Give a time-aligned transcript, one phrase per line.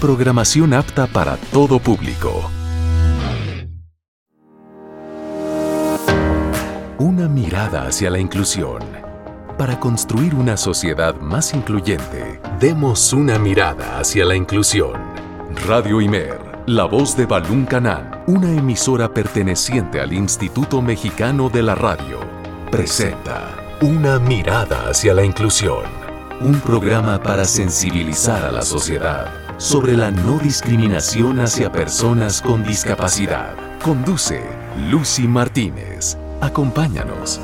[0.00, 2.50] Programación apta para todo público.
[6.96, 8.78] Una mirada hacia la inclusión.
[9.58, 14.94] Para construir una sociedad más incluyente, demos una mirada hacia la inclusión.
[15.66, 21.74] Radio Imer, la voz de Balún Canán, una emisora perteneciente al Instituto Mexicano de la
[21.74, 22.20] Radio,
[22.70, 25.84] presenta Una mirada hacia la inclusión.
[26.40, 33.54] Un programa para sensibilizar a la sociedad sobre la no discriminación hacia personas con discapacidad.
[33.82, 34.42] Conduce
[34.90, 36.16] Lucy Martínez.
[36.40, 37.38] Acompáñanos.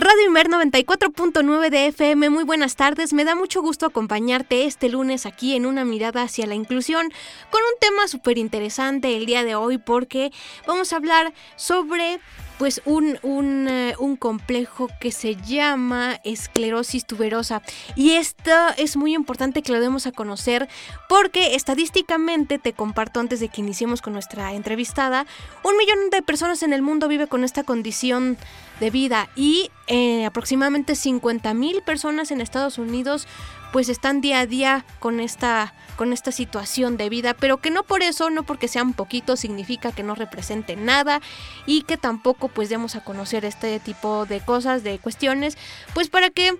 [0.00, 3.12] Radio Imer 94.9 de FM, muy buenas tardes.
[3.12, 7.12] Me da mucho gusto acompañarte este lunes aquí en una mirada hacia la inclusión
[7.50, 10.32] con un tema súper interesante el día de hoy porque
[10.66, 12.18] vamos a hablar sobre
[12.58, 17.62] pues un, un, eh, un, complejo que se llama esclerosis tuberosa.
[17.96, 20.68] Y esto es muy importante que lo demos a conocer
[21.08, 25.26] porque estadísticamente, te comparto antes de que iniciemos con nuestra entrevistada,
[25.62, 28.36] un millón de personas en el mundo vive con esta condición
[28.80, 29.28] de vida.
[29.36, 33.26] Y eh, aproximadamente 50 mil personas en Estados Unidos
[33.72, 37.82] pues están día a día con esta con esta situación de vida, pero que no
[37.82, 41.20] por eso, no porque sean poquitos, significa que no representen nada
[41.66, 45.56] y que tampoco pues demos a conocer este tipo de cosas, de cuestiones,
[45.92, 46.56] pues para que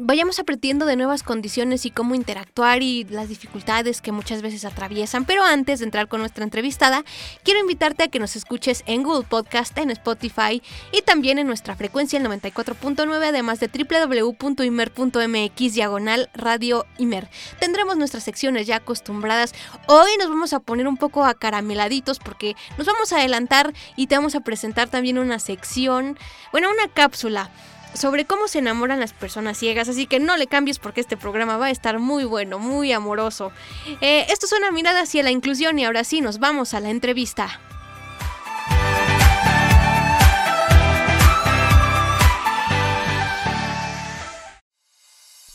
[0.00, 5.24] vayamos aprendiendo de nuevas condiciones y cómo interactuar y las dificultades que muchas veces atraviesan.
[5.24, 7.04] Pero antes de entrar con nuestra entrevistada,
[7.42, 11.76] quiero invitarte a que nos escuches en Google Podcast, en Spotify y también en nuestra
[11.76, 17.28] frecuencia el 94.9, además de www.imer.mx diagonal radio Imer.
[17.60, 19.54] Tendremos nuestras secciones ya acostumbradas.
[19.88, 24.16] Hoy nos vamos a poner un poco acarameladitos porque nos vamos a adelantar y te
[24.16, 26.18] vamos a presentar también una sección,
[26.52, 27.50] bueno, una cápsula
[27.96, 31.56] sobre cómo se enamoran las personas ciegas, así que no le cambies porque este programa
[31.56, 33.52] va a estar muy bueno, muy amoroso.
[34.00, 36.90] Eh, esto es una mirada hacia la inclusión y ahora sí nos vamos a la
[36.90, 37.60] entrevista.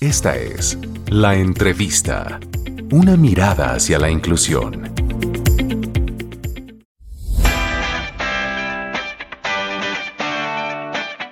[0.01, 0.79] Esta es
[1.11, 2.39] La Entrevista,
[2.91, 4.91] una mirada hacia la inclusión.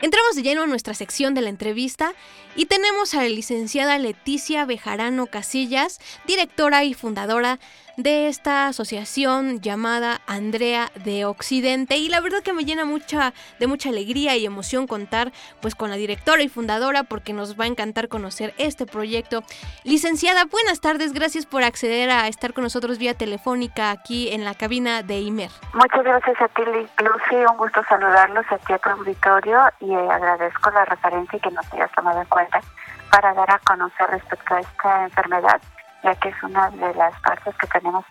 [0.09, 2.15] Entramos de lleno a nuestra sección de la entrevista
[2.55, 7.59] y tenemos a la licenciada Leticia Bejarano Casillas, directora y fundadora
[8.03, 13.67] de esta asociación llamada Andrea de Occidente y la verdad que me llena mucha de
[13.67, 17.67] mucha alegría y emoción contar pues con la directora y fundadora porque nos va a
[17.67, 19.43] encantar conocer este proyecto.
[19.83, 24.53] Licenciada, buenas tardes, gracias por acceder a estar con nosotros vía telefónica aquí en la
[24.53, 25.51] cabina de IMER.
[25.73, 30.71] Muchas gracias a ti Lucy, un gusto saludarlos aquí a tu auditorio y eh, agradezco
[30.71, 32.61] la referencia que nos hayas tomado en cuenta
[33.11, 35.61] para dar a conocer respecto a esta enfermedad
[36.03, 38.05] ya que es una de las partes que tenemos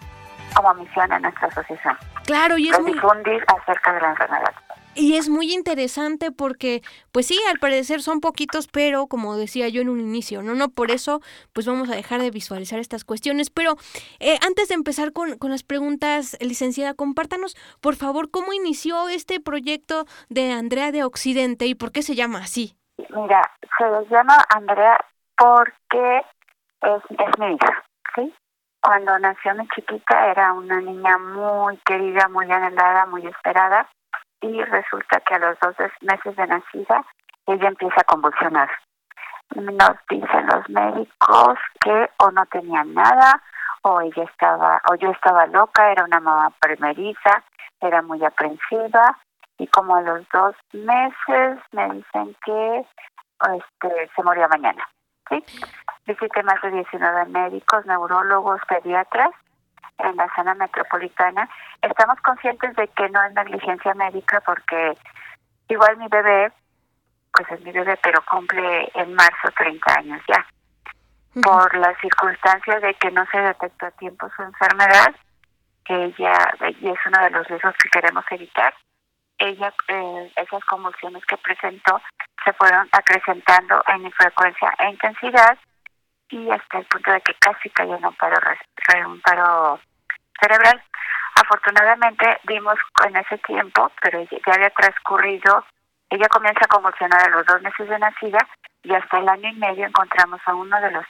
[0.55, 1.97] como misión en nuestra asociación.
[2.25, 2.93] Claro, y es muy...
[2.93, 4.55] difundir acerca de la enfermedad.
[4.95, 6.83] Y es muy interesante porque,
[7.13, 10.71] pues sí, al parecer son poquitos, pero como decía yo en un inicio, no, no,
[10.71, 11.21] por eso,
[11.53, 13.49] pues vamos a dejar de visualizar estas cuestiones.
[13.49, 13.77] Pero
[14.19, 19.39] eh, antes de empezar con, con las preguntas, licenciada, compártanos, por favor, cómo inició este
[19.39, 22.77] proyecto de Andrea de Occidente y por qué se llama así.
[23.11, 23.43] Mira,
[23.79, 24.99] se llama Andrea
[25.37, 26.23] porque
[26.83, 27.85] es, mi hija,
[28.15, 28.35] ¿sí?
[28.81, 33.89] Cuando nació mi chiquita era una niña muy querida, muy anhelada, muy esperada
[34.41, 37.05] y resulta que a los dos meses de nacida
[37.47, 38.71] ella empieza a convulsionar.
[39.55, 43.43] Nos dicen los médicos que o no tenía nada
[43.83, 47.43] o ella estaba o yo estaba loca, era una mamá primeriza,
[47.81, 49.19] era muy aprensiva
[49.59, 52.87] y como a los dos meses me dicen que
[53.57, 54.87] este se moría mañana.
[55.29, 55.45] ¿Sí?
[56.07, 59.31] Visité más de 19 médicos, neurólogos, pediatras
[59.99, 61.49] en la zona metropolitana.
[61.83, 64.97] Estamos conscientes de que no es negligencia médica porque
[65.69, 66.53] igual mi bebé,
[67.33, 70.47] pues es mi bebé, pero cumple en marzo 30 años ya.
[71.43, 75.15] Por la circunstancia de que no se detectó a tiempo su enfermedad,
[75.85, 76.33] que ella,
[76.81, 78.75] y es uno de los riesgos que queremos evitar,
[79.39, 82.01] ella, eh, esas convulsiones que presentó
[82.45, 85.59] se fueron acrecentando en frecuencia e intensidad
[86.31, 88.37] y hasta el punto de que casi cayó en un paro,
[89.07, 89.81] un paro
[90.41, 90.83] cerebral.
[91.37, 92.75] Afortunadamente vimos
[93.07, 95.65] en ese tiempo, pero ya había transcurrido,
[96.11, 98.39] ella comienza a convulsionar a los dos meses de nacida
[98.83, 101.05] y hasta el año y medio encontramos a uno de los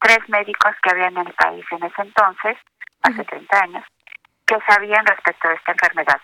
[0.00, 2.56] tres médicos que había en el país en ese entonces,
[3.02, 3.84] hace 30 años,
[4.46, 6.20] que sabían respecto a esta enfermedad.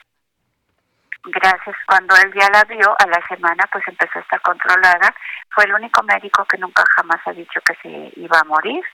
[1.31, 1.77] Gracias.
[1.87, 5.15] Cuando él ya la vio a la semana pues empezó a estar controlada.
[5.51, 8.85] Fue el único médico que nunca jamás ha dicho que se iba a morir.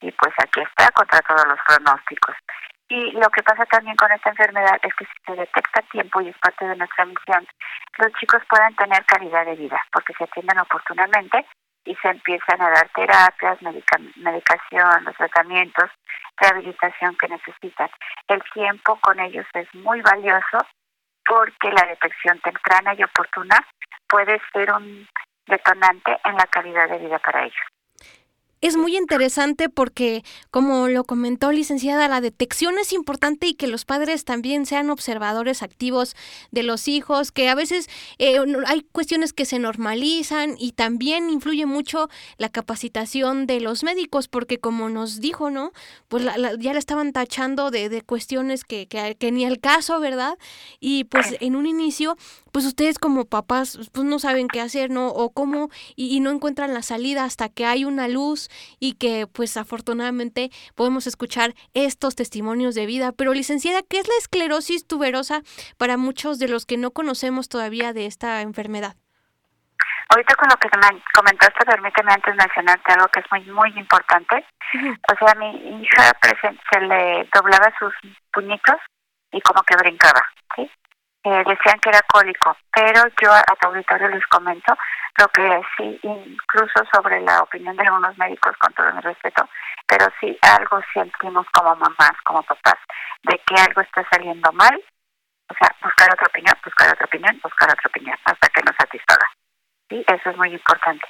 [0.00, 2.36] Y pues aquí está contra todos los pronósticos.
[2.88, 6.20] Y lo que pasa también con esta enfermedad es que si se detecta a tiempo
[6.20, 7.46] y es parte de nuestra misión
[7.98, 11.44] los chicos pueden tener calidad de vida porque se atienden oportunamente
[11.84, 13.58] y se empiezan a dar terapias,
[14.16, 15.90] medicación, los tratamientos,
[16.36, 17.88] rehabilitación que necesitan.
[18.28, 20.58] El tiempo con ellos es muy valioso
[21.28, 23.56] porque la detección temprana y oportuna
[24.08, 25.06] puede ser un
[25.46, 27.77] detonante en la calidad de vida para ellos
[28.60, 33.84] es muy interesante porque, como lo comentó licenciada, la detección es importante y que los
[33.84, 36.16] padres también sean observadores activos
[36.50, 37.88] de los hijos, que a veces
[38.18, 44.26] eh, hay cuestiones que se normalizan y también influye mucho la capacitación de los médicos,
[44.26, 45.72] porque como nos dijo, ¿no?
[46.08, 46.24] Pues
[46.58, 50.36] ya le estaban tachando de, de cuestiones que, que, que, ni el caso, ¿verdad?
[50.80, 52.16] Y pues en un inicio,
[52.50, 55.08] pues ustedes como papás, pues no saben qué hacer, ¿no?
[55.08, 58.47] O cómo, y, y no encuentran la salida hasta que hay una luz
[58.78, 63.12] y que pues afortunadamente podemos escuchar estos testimonios de vida.
[63.12, 65.42] Pero licenciada, ¿qué es la esclerosis tuberosa
[65.76, 68.96] para muchos de los que no conocemos todavía de esta enfermedad?
[70.10, 74.44] Ahorita con lo que me comentaste, permíteme antes mencionarte algo que es muy muy importante.
[75.12, 76.12] O sea, a mi hija
[76.70, 77.92] se le doblaba sus
[78.32, 78.76] puñitos
[79.32, 80.22] y como que brincaba,
[80.56, 80.70] ¿sí?
[81.28, 84.74] Eh, decían que era cólico, pero yo a tu auditorio les comento
[85.18, 89.46] lo que sí, incluso sobre la opinión de algunos médicos, con todo mi respeto,
[89.86, 92.78] pero sí algo sentimos como mamás, como papás,
[93.24, 94.82] de que algo está saliendo mal,
[95.50, 99.28] o sea, buscar otra opinión, buscar otra opinión, buscar otra opinión, hasta que nos satisfaga.
[99.90, 101.06] Sí, eso es muy importante.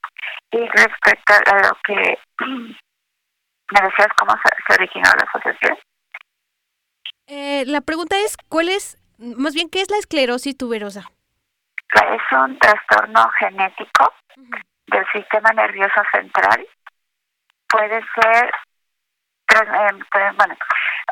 [0.51, 5.79] Y respecto a lo que me decías, ¿cómo se, originó la asociación?
[7.29, 11.11] Eh, la pregunta es, ¿cuál es, más bien, qué es la esclerosis tuberosa?
[11.95, 14.13] es un trastorno genético
[14.87, 16.67] del sistema nervioso central.
[17.69, 18.53] Puede ser,
[19.51, 20.57] eh, bueno,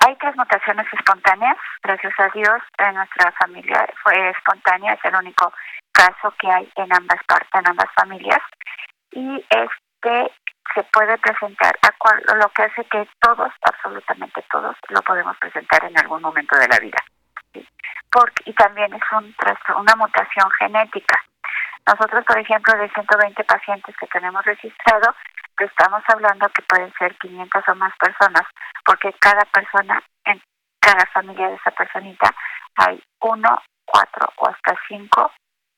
[0.07, 5.53] hay transmutaciones espontáneas, gracias a Dios, en nuestra familia fue espontánea, es el único
[5.93, 8.43] caso que hay en ambas partes, en ambas familias.
[9.13, 10.33] Y este
[10.75, 15.85] se puede presentar a cual, lo que hace que todos, absolutamente todos, lo podemos presentar
[15.85, 16.99] en algún momento de la vida
[18.45, 19.35] y también es un
[19.77, 21.23] una mutación genética.
[21.87, 25.15] Nosotros, por ejemplo, de 120 pacientes que tenemos registrado,
[25.59, 28.43] estamos hablando que pueden ser 500 o más personas,
[28.85, 30.41] porque cada persona, en
[30.81, 32.35] cada familia de esa personita,
[32.77, 35.31] hay uno, cuatro o hasta cinco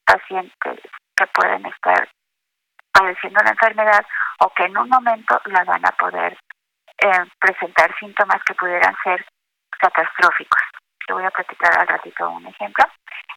[0.05, 0.81] pacientes
[1.17, 2.09] que pueden estar
[2.93, 4.05] padeciendo la enfermedad
[4.41, 6.39] o que en un momento la van a poder
[6.99, 9.25] eh, presentar síntomas que pudieran ser
[9.79, 10.63] catastróficos
[11.09, 12.85] te voy a platicar al ratito un ejemplo.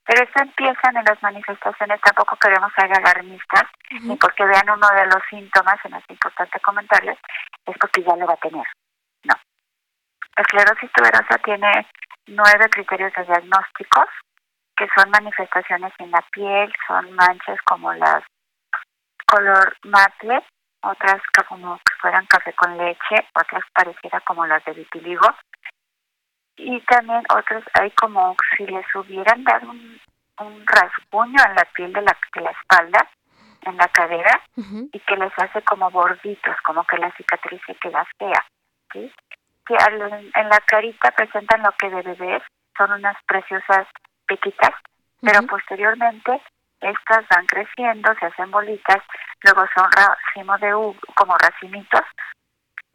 [0.06, 3.64] Pero esto empiezan en las manifestaciones, tampoco queremos ser alarmistas,
[4.02, 7.18] ni porque vean uno de los síntomas, en este importante comentario,
[7.66, 8.66] es porque ya lo va a tener.
[9.24, 9.34] No.
[10.36, 11.88] La esclerosis tuberosa tiene
[12.28, 14.10] nueve criterios de diagnósticos,
[14.76, 18.24] que son manifestaciones en la piel, son manchas como las
[19.28, 20.44] color mate,
[20.84, 25.28] otras como que fueran café con leche, otras pareciera como las de vitiligo,
[26.64, 30.00] y también otros hay como si les hubieran dado un,
[30.66, 33.08] rasguño en la piel de la, de la espalda,
[33.64, 34.42] en la cadera,
[34.92, 38.46] y que les hace como borditos, como que la cicatriz se queda fea.
[38.92, 39.12] ¿sí?
[39.68, 42.44] Que en la carita presentan lo que de ver,
[42.76, 43.88] son unas preciosas
[44.26, 44.72] pequitas,
[45.22, 46.42] pero posteriormente
[46.80, 49.04] estas van creciendo, se hacen bolitas,
[49.44, 52.06] luego son racimos de u como racimitos,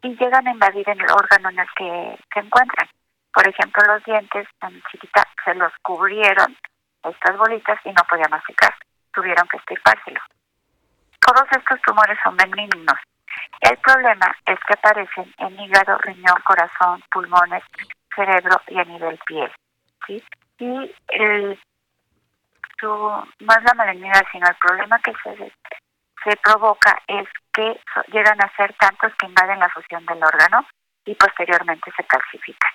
[0.01, 2.89] y llegan a invadir el órgano en el que se encuentran.
[3.37, 6.57] Por ejemplo, los dientes, tan chiquita, se los cubrieron
[7.03, 8.73] estas bolitas y no podía masticar.
[9.13, 10.19] Tuvieron que estirpárselo.
[11.19, 12.97] Todos estos tumores son benignos.
[13.61, 17.61] El problema es que aparecen en hígado, riñón, corazón, pulmones,
[18.15, 19.51] cerebro y a nivel piel.
[20.07, 20.23] ¿sí?
[20.57, 21.59] Y el,
[22.79, 25.53] su, no es la malignidad, sino el problema que se,
[26.23, 30.65] se provoca es que llegan a ser tantos que invaden la fusión del órgano
[31.05, 32.71] y posteriormente se calcifican.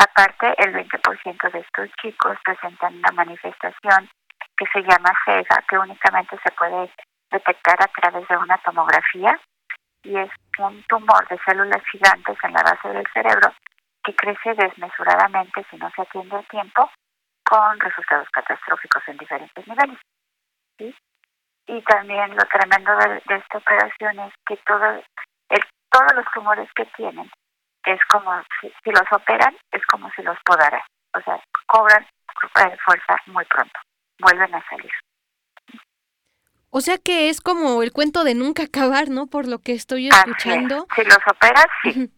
[0.00, 4.08] Aparte, el 20% de estos chicos presentan una manifestación
[4.56, 6.90] que se llama CEGA, que únicamente se puede
[7.30, 9.38] detectar a través de una tomografía
[10.02, 13.52] y es un tumor de células gigantes en la base del cerebro
[14.02, 16.90] que crece desmesuradamente si no se atiende a tiempo
[17.44, 19.98] con resultados catastróficos en diferentes niveles.
[21.66, 25.02] Y también lo tremendo de, esta operación es que todo,
[25.90, 27.30] todos los tumores que tienen
[27.92, 28.30] es como
[28.60, 30.82] si, los operan, es como si los podaran.
[31.14, 33.78] o sea, cobran eh, fuerza muy pronto,
[34.18, 34.90] vuelven a salir.
[36.70, 39.26] O sea que es como el cuento de nunca acabar, ¿no?
[39.26, 40.86] Por lo que estoy escuchando.
[40.94, 42.10] Si los operas, sí.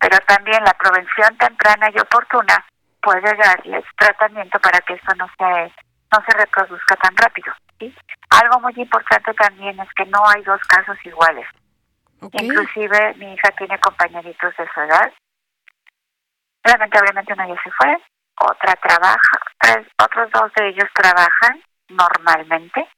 [0.00, 2.64] Pero también la prevención temprana y oportuna
[3.02, 5.72] puede darles tratamiento para que esto no se,
[6.10, 7.52] no se reproduzca tan rápido.
[7.78, 7.94] ¿sí?
[8.30, 11.46] Algo muy importante también es que no hay dos casos iguales.
[12.22, 15.12] Inclusive mi hija tiene compañeritos de su edad.
[16.64, 17.96] Lamentablemente una ya se fue,
[18.40, 22.88] otra trabaja, tres, otros dos de ellos trabajan normalmente,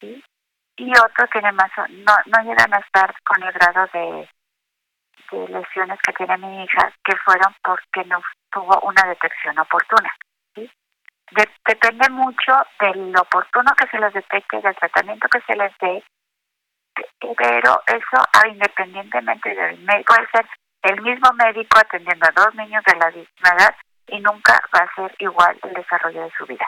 [0.00, 4.28] y otro tiene más, no, no llegan a estar con el grado de,
[5.32, 8.20] de lesiones que tiene mi hija, que fueron porque no
[8.52, 10.14] tuvo una detección oportuna.
[10.54, 10.70] ¿sí?
[11.66, 16.02] depende mucho del oportuno que se les detecte, del tratamiento que se les dé,
[17.36, 20.46] pero eso ah, independientemente del médico, puede ser
[20.82, 23.74] el mismo médico atendiendo a dos niños de la misma edad
[24.08, 26.66] y nunca va a ser igual el desarrollo de su vida.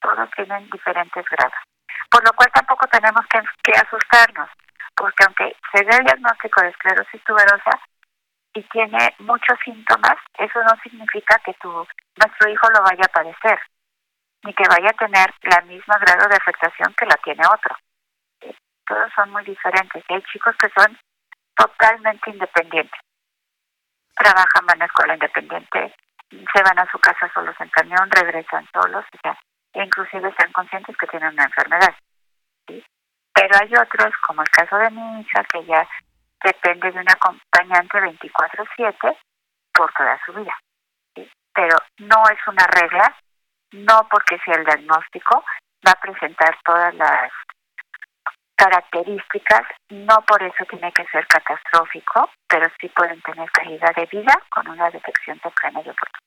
[0.00, 1.58] Todos tienen diferentes grados.
[2.10, 4.48] Por lo cual tampoco tenemos que, asustarnos,
[4.96, 7.78] porque aunque se dé el diagnóstico de esclerosis tuberosa
[8.54, 11.70] y tiene muchos síntomas, eso no significa que tu,
[12.16, 13.60] nuestro hijo lo vaya a padecer,
[14.42, 17.76] ni que vaya a tener la misma grado de afectación que la tiene otro.
[18.90, 20.02] Todos son muy diferentes.
[20.08, 20.98] Hay chicos que son
[21.54, 23.00] totalmente independientes.
[24.16, 25.94] Trabajan, van a escuela independiente,
[26.28, 29.38] se van a su casa solos en camión, regresan solos, o sea,
[29.74, 31.94] inclusive están conscientes que tienen una enfermedad.
[32.66, 35.88] Pero hay otros, como el caso de mi hija, que ya
[36.42, 39.16] depende de un acompañante 24/7
[39.72, 40.54] por toda su vida.
[41.54, 43.16] Pero no es una regla,
[43.70, 45.44] no porque sea el diagnóstico,
[45.86, 47.30] va a presentar todas las
[48.60, 54.34] características, no por eso tiene que ser catastrófico, pero sí pueden tener calidad de vida
[54.54, 56.18] con una detección temprana y oportuna.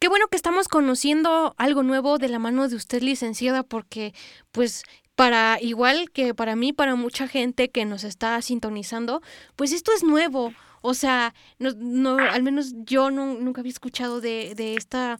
[0.00, 4.12] Qué bueno que estamos conociendo algo nuevo de la mano de usted, licenciada, porque
[4.50, 4.82] pues
[5.14, 9.22] para igual que para mí, para mucha gente que nos está sintonizando,
[9.54, 10.52] pues esto es nuevo.
[10.82, 15.18] O sea, no, no al menos yo no, nunca había escuchado de, de esta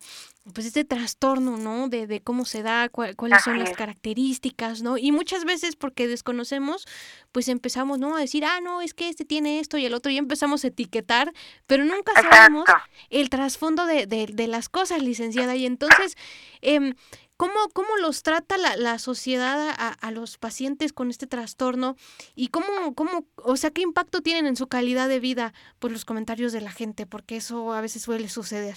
[0.53, 1.89] pues este trastorno, ¿no?
[1.89, 4.97] De, de cómo se da, cuáles son las características, ¿no?
[4.97, 6.87] Y muchas veces porque desconocemos,
[7.33, 8.17] pues empezamos, ¿no?
[8.17, 10.69] A decir, ah, no, es que este tiene esto y el otro, y empezamos a
[10.69, 11.33] etiquetar,
[11.67, 12.65] pero nunca sabemos
[13.11, 15.57] el trasfondo de, de, de, las cosas, licenciada.
[15.57, 16.17] Y entonces,
[16.63, 16.95] eh,
[17.37, 21.97] ¿cómo, ¿cómo los trata la, la sociedad a, a, los pacientes con este trastorno?
[22.37, 26.05] Y cómo, cómo, o sea, qué impacto tienen en su calidad de vida por los
[26.05, 28.77] comentarios de la gente, porque eso a veces suele suceder.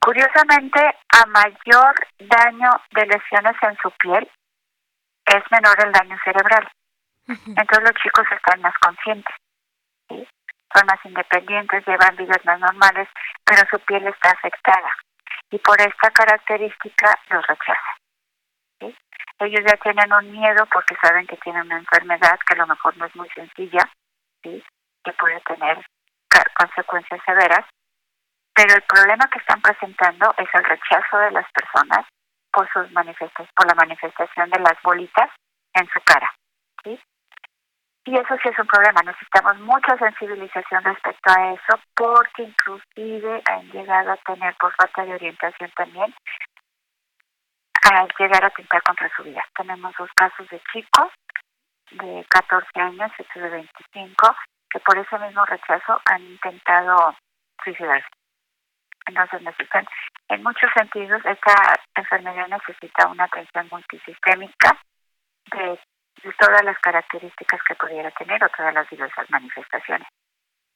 [0.00, 4.30] Curiosamente, a mayor daño de lesiones en su piel,
[5.26, 6.68] es menor el daño cerebral.
[7.28, 9.34] Entonces los chicos están más conscientes,
[10.08, 13.08] son más independientes, llevan vidas más normales,
[13.44, 14.90] pero su piel está afectada.
[15.50, 18.00] Y por esta característica los rechazan.
[19.40, 22.96] Ellos ya tienen un miedo porque saben que tienen una enfermedad que a lo mejor
[22.98, 23.88] no es muy sencilla,
[24.42, 24.62] ¿sí?
[25.04, 25.84] que puede tener
[26.58, 27.64] consecuencias severas,
[28.60, 32.04] pero el problema que están presentando es el rechazo de las personas
[32.52, 35.30] por sus manifestaciones, por la manifestación de las bolitas
[35.72, 36.30] en su cara.
[36.84, 43.70] Y eso sí es un problema, necesitamos mucha sensibilización respecto a eso, porque inclusive han
[43.70, 46.14] llegado a tener, por falta de orientación también,
[47.90, 49.42] a llegar a atentar contra su vida.
[49.56, 51.08] Tenemos dos casos de chicos
[51.92, 54.36] de 14 años, y de 25,
[54.68, 57.16] que por ese mismo rechazo han intentado
[57.64, 58.19] suicidarse.
[59.06, 59.86] Entonces necesitan,
[60.28, 64.78] en muchos sentidos, esta enfermedad necesita una atención multisistémica
[65.52, 65.78] de,
[66.38, 70.06] todas las características que pudiera tener o todas las diversas manifestaciones.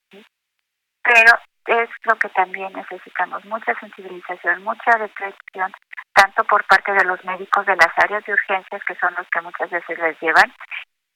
[0.09, 5.71] Pero es lo que también necesitamos, mucha sensibilización, mucha detección,
[6.13, 9.41] tanto por parte de los médicos de las áreas de urgencias, que son los que
[9.41, 10.51] muchas veces les llevan,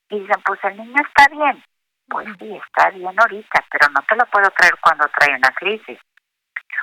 [0.10, 1.64] y dicen, pues el niño está bien.
[2.08, 6.00] Pues sí, está bien ahorita, pero no te lo puedo traer cuando trae una crisis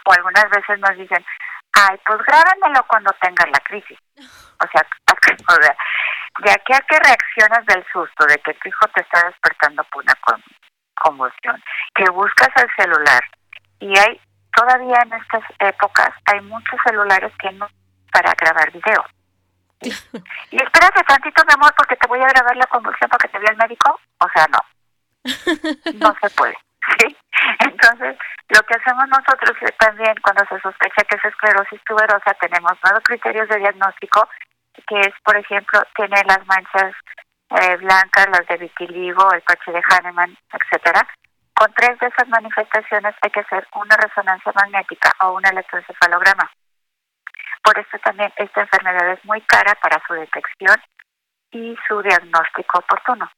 [0.06, 1.25] o algunas veces nos dicen,
[1.72, 3.98] ay, pues grábamelo cuando tengas la crisis.
[4.16, 4.86] O sea,
[5.48, 5.76] o sea,
[6.38, 10.02] de aquí a que reaccionas del susto de que tu hijo te está despertando por
[10.02, 10.14] una
[11.02, 11.62] convulsión,
[11.94, 13.22] que buscas el celular
[13.80, 14.20] y hay
[14.54, 17.68] todavía en estas épocas hay muchos celulares que no
[18.12, 19.04] para grabar video.
[19.80, 19.90] Y
[20.56, 23.50] espérate tantito, mi amor, porque te voy a grabar la convulsión para que te vea
[23.50, 24.00] el médico.
[24.18, 24.58] O sea, no.
[25.94, 26.56] No se puede.
[27.87, 33.02] Entonces, lo que hacemos nosotros también cuando se sospecha que es esclerosis tuberosa, tenemos nuevos
[33.05, 34.28] criterios de diagnóstico,
[34.88, 36.95] que es, por ejemplo, tiene las manchas
[37.50, 41.07] eh, blancas, las de vitiligo, el parche de Hahnemann, etcétera,
[41.55, 46.50] Con tres de esas manifestaciones hay que hacer una resonancia magnética o un electroencefalograma.
[47.62, 50.76] Por eso también esta enfermedad es muy cara para su detección
[51.52, 53.31] y su diagnóstico oportuno.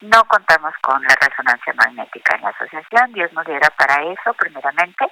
[0.00, 5.06] No contamos con la resonancia magnética en la asociación, Dios nos diera para eso primeramente,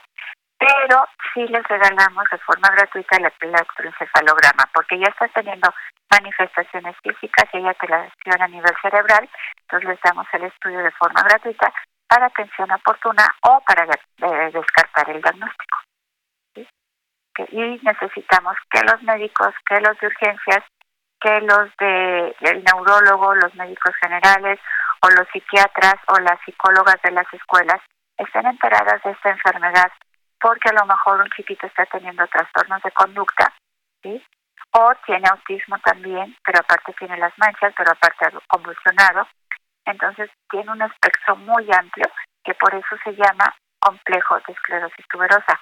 [0.58, 5.68] pero sí les regalamos de forma gratuita el electroencefalograma, porque ya está teniendo
[6.10, 9.28] manifestaciones físicas y hay alteración a nivel cerebral,
[9.62, 11.72] entonces les damos el estudio de forma gratuita
[12.08, 13.86] para atención oportuna o para
[14.52, 15.78] descartar el diagnóstico.
[17.48, 20.64] Y necesitamos que los médicos, que los de urgencias,
[21.20, 24.60] que los de el neurólogo, los médicos generales
[25.02, 27.80] o los psiquiatras o las psicólogas de las escuelas
[28.16, 29.90] estén enteradas de esta enfermedad
[30.40, 33.52] porque a lo mejor un chiquito está teniendo trastornos de conducta,
[34.02, 34.22] ¿sí?
[34.72, 39.26] O tiene autismo también, pero aparte tiene las manchas, pero aparte convulsionado.
[39.86, 42.06] Entonces tiene un espectro muy amplio
[42.44, 45.60] que por eso se llama complejo de esclerosis tuberosa,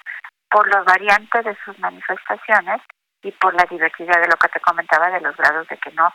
[0.49, 2.81] por los variantes de sus manifestaciones
[3.25, 6.13] y por la diversidad de lo que te comentaba de los grados de que no,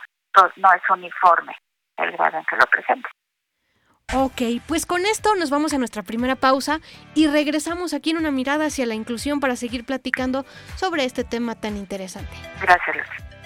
[0.55, 1.53] no es uniforme
[1.97, 3.09] el grado en que lo presenta.
[4.13, 6.79] Ok, pues con esto nos vamos a nuestra primera pausa
[7.13, 11.55] y regresamos aquí en una mirada hacia la inclusión para seguir platicando sobre este tema
[11.55, 12.31] tan interesante.
[12.61, 13.40] Gracias, Lucy.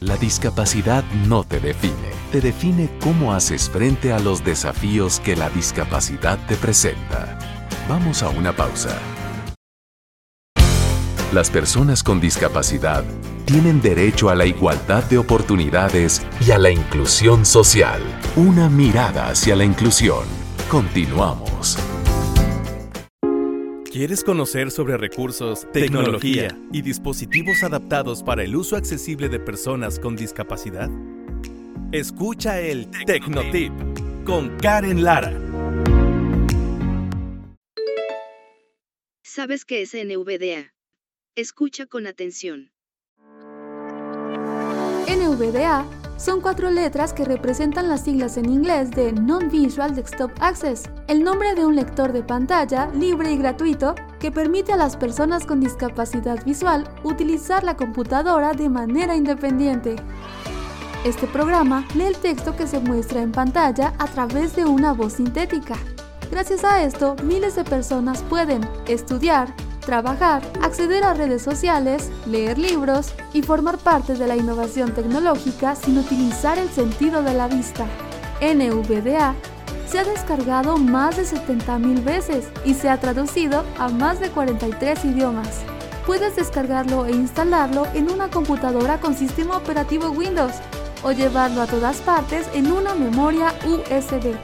[0.00, 5.50] La discapacidad no te define, te define cómo haces frente a los desafíos que la
[5.50, 7.36] discapacidad te presenta.
[7.88, 8.96] Vamos a una pausa.
[11.32, 13.02] Las personas con discapacidad
[13.44, 18.00] tienen derecho a la igualdad de oportunidades y a la inclusión social.
[18.36, 20.24] Una mirada hacia la inclusión.
[20.70, 21.76] Continuamos.
[23.98, 30.14] ¿Quieres conocer sobre recursos, tecnología y dispositivos adaptados para el uso accesible de personas con
[30.14, 30.88] discapacidad?
[31.90, 33.72] Escucha el Tecnotip
[34.24, 35.32] con Karen Lara.
[39.24, 40.72] ¿Sabes qué es NVDA?
[41.34, 42.70] Escucha con atención.
[45.08, 51.22] NVDA son cuatro letras que representan las siglas en inglés de Non-Visual Desktop Access, el
[51.22, 55.60] nombre de un lector de pantalla libre y gratuito que permite a las personas con
[55.60, 59.94] discapacidad visual utilizar la computadora de manera independiente.
[61.04, 65.12] Este programa lee el texto que se muestra en pantalla a través de una voz
[65.14, 65.76] sintética.
[66.30, 69.48] Gracias a esto, miles de personas pueden estudiar,
[69.80, 75.96] trabajar, acceder a redes sociales, leer libros y formar parte de la innovación tecnológica sin
[75.96, 77.86] utilizar el sentido de la vista.
[78.42, 79.34] NVDA
[79.88, 85.06] se ha descargado más de 70.000 veces y se ha traducido a más de 43
[85.06, 85.62] idiomas.
[86.06, 90.54] Puedes descargarlo e instalarlo en una computadora con sistema operativo Windows
[91.02, 94.34] o llevarlo a todas partes en una memoria USB.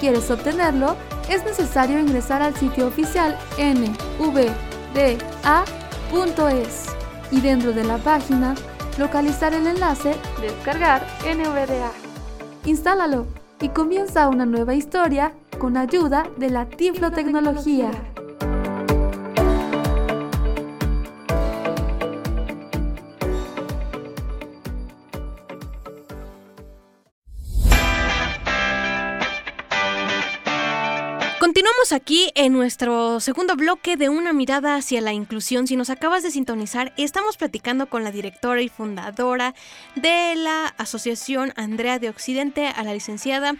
[0.00, 0.96] ¿Quieres obtenerlo?
[1.28, 6.86] Es necesario ingresar al sitio oficial NVDA da.es
[7.30, 8.54] y dentro de la página
[8.98, 11.92] localizar el enlace Descargar NVDA.
[12.64, 13.26] Instálalo
[13.60, 17.90] y comienza una nueva historia con ayuda de la Tiflotecnología.
[31.92, 35.66] Aquí en nuestro segundo bloque de una mirada hacia la inclusión.
[35.66, 39.54] Si nos acabas de sintonizar, estamos platicando con la directora y fundadora
[39.94, 43.54] de la Asociación Andrea de Occidente, a la licenciada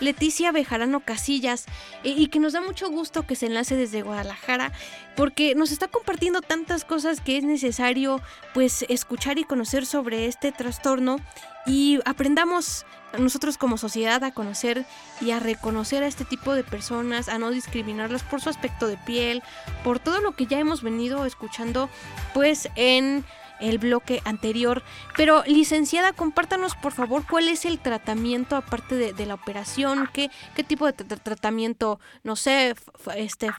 [0.00, 1.66] Leticia Bejarano Casillas,
[2.02, 4.72] y que nos da mucho gusto que se enlace desde Guadalajara,
[5.14, 8.22] porque nos está compartiendo tantas cosas que es necesario
[8.54, 11.18] pues escuchar y conocer sobre este trastorno
[11.66, 12.86] y aprendamos
[13.18, 14.84] nosotros como sociedad a conocer
[15.20, 18.96] y a reconocer a este tipo de personas, a no discriminarlas por su aspecto de
[18.96, 19.42] piel,
[19.82, 21.88] por todo lo que ya hemos venido escuchando
[22.32, 23.24] pues en
[23.60, 24.82] el bloque anterior.
[25.16, 30.64] Pero licenciada, compártanos por favor cuál es el tratamiento aparte de, la operación, qué, qué
[30.64, 32.74] tipo de tratamiento, no sé,
[33.16, 33.50] este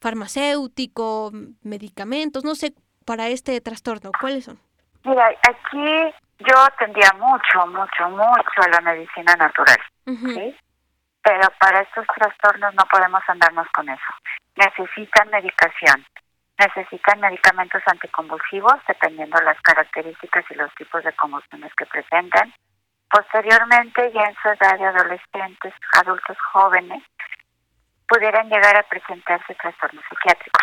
[0.00, 1.32] farmacéutico,
[1.62, 4.58] medicamentos, no sé, para este trastorno, ¿cuáles son?
[5.04, 10.56] Mira, aquí yo tendría mucho, mucho, mucho a la medicina natural, ¿sí?
[11.22, 14.12] Pero para estos trastornos no podemos andarnos con eso.
[14.56, 16.06] Necesitan medicación,
[16.58, 22.54] necesitan medicamentos anticonvulsivos dependiendo las características y los tipos de convulsiones que presentan.
[23.10, 27.02] Posteriormente, ya en su edad de adolescentes, adultos jóvenes,
[28.08, 30.62] pudieran llegar a presentarse trastornos psiquiátricos.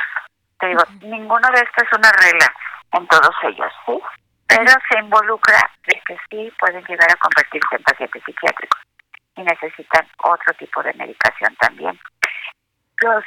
[0.59, 2.53] Te digo, ninguno de estos es una regla
[2.93, 3.99] en todos ellos, ¿sí?
[4.47, 8.81] Pero se involucra de que sí pueden llegar a convertirse en pacientes psiquiátricos
[9.35, 11.99] y necesitan otro tipo de medicación también.
[13.01, 13.23] Los,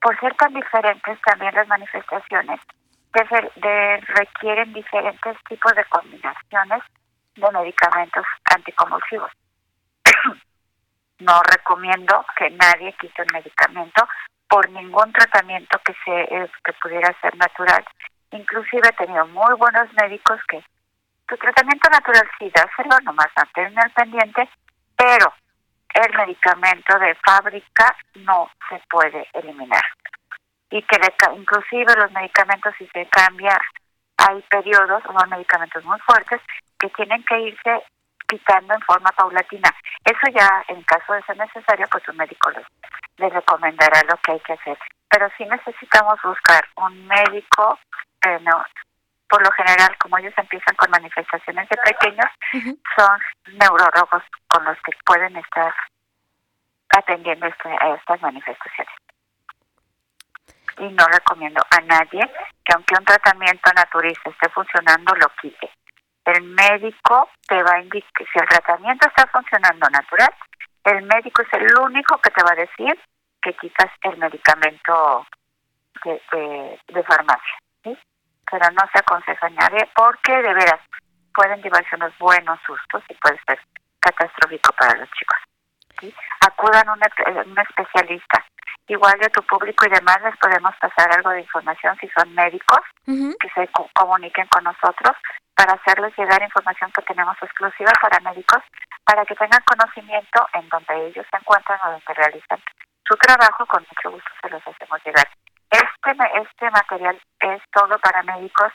[0.00, 2.60] por ser tan diferentes también las manifestaciones,
[4.08, 6.82] requieren diferentes tipos de combinaciones
[7.34, 8.24] de medicamentos
[8.54, 9.30] anticonvulsivos.
[11.20, 14.06] no recomiendo que nadie quite un medicamento
[14.48, 17.84] por ningún tratamiento que se eh, que pudiera ser natural.
[18.32, 20.62] Inclusive he tenido muy buenos médicos que
[21.28, 24.48] tu tratamiento natural sí dáselo, nomás mantener el pendiente,
[24.96, 25.32] pero
[25.94, 29.84] el medicamento de fábrica no se puede eliminar.
[30.70, 30.98] Y que
[31.34, 33.58] inclusive los medicamentos si se cambia,
[34.18, 36.40] hay periodos, son medicamentos muy fuertes,
[36.78, 37.82] que tienen que irse
[38.28, 39.70] quitando en forma paulatina.
[40.04, 42.50] Eso ya, en caso de ser necesario, pues un médico
[43.18, 44.78] les recomendará lo que hay que hacer.
[45.08, 47.78] Pero sí necesitamos buscar un médico,
[48.26, 48.62] eh, no,
[49.28, 52.26] por lo general, como ellos empiezan con manifestaciones de pequeños,
[52.96, 53.20] son
[53.58, 55.74] neurólogos con los que pueden estar
[56.90, 58.94] atendiendo este, a estas manifestaciones.
[60.78, 62.30] Y no recomiendo a nadie
[62.64, 65.70] que aunque un tratamiento naturista esté funcionando, lo quite.
[66.24, 70.34] El médico te va a indicar, si el tratamiento está funcionando natural,
[70.84, 73.00] el médico es el único que te va a decir
[73.42, 75.26] que quitas el medicamento
[76.04, 77.58] de, de farmacia.
[77.82, 77.98] ¿sí?
[78.50, 80.80] Pero no se aconseja a nadie porque de veras
[81.34, 83.60] pueden llevarse unos buenos sustos y puede ser
[84.00, 85.38] catastrófico para los chicos.
[86.00, 86.14] ¿sí?
[86.40, 88.44] Acudan a un, especialista.
[88.88, 92.80] Igual de tu público y demás les podemos pasar algo de información si son médicos
[93.04, 95.16] que se comuniquen con nosotros
[95.56, 98.62] para hacerles llegar información que tenemos exclusiva para médicos
[99.04, 102.60] para que tengan conocimiento en donde ellos se encuentran o donde realizan
[103.08, 105.26] su trabajo, con mucho gusto se los hacemos llegar.
[105.70, 108.72] Este, este material es todo para médicos,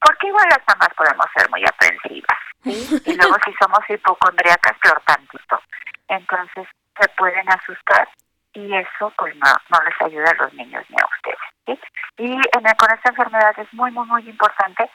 [0.00, 5.60] porque igual las mamás podemos ser muy aprensivas, Y luego si somos hipocondriacas, peor tantito.
[6.08, 6.68] Entonces
[7.00, 8.08] se pueden asustar
[8.54, 11.80] y eso pues no, no les ayuda a los niños ni a ustedes,
[12.18, 14.90] Y en, con esta enfermedad es muy, muy, muy importante,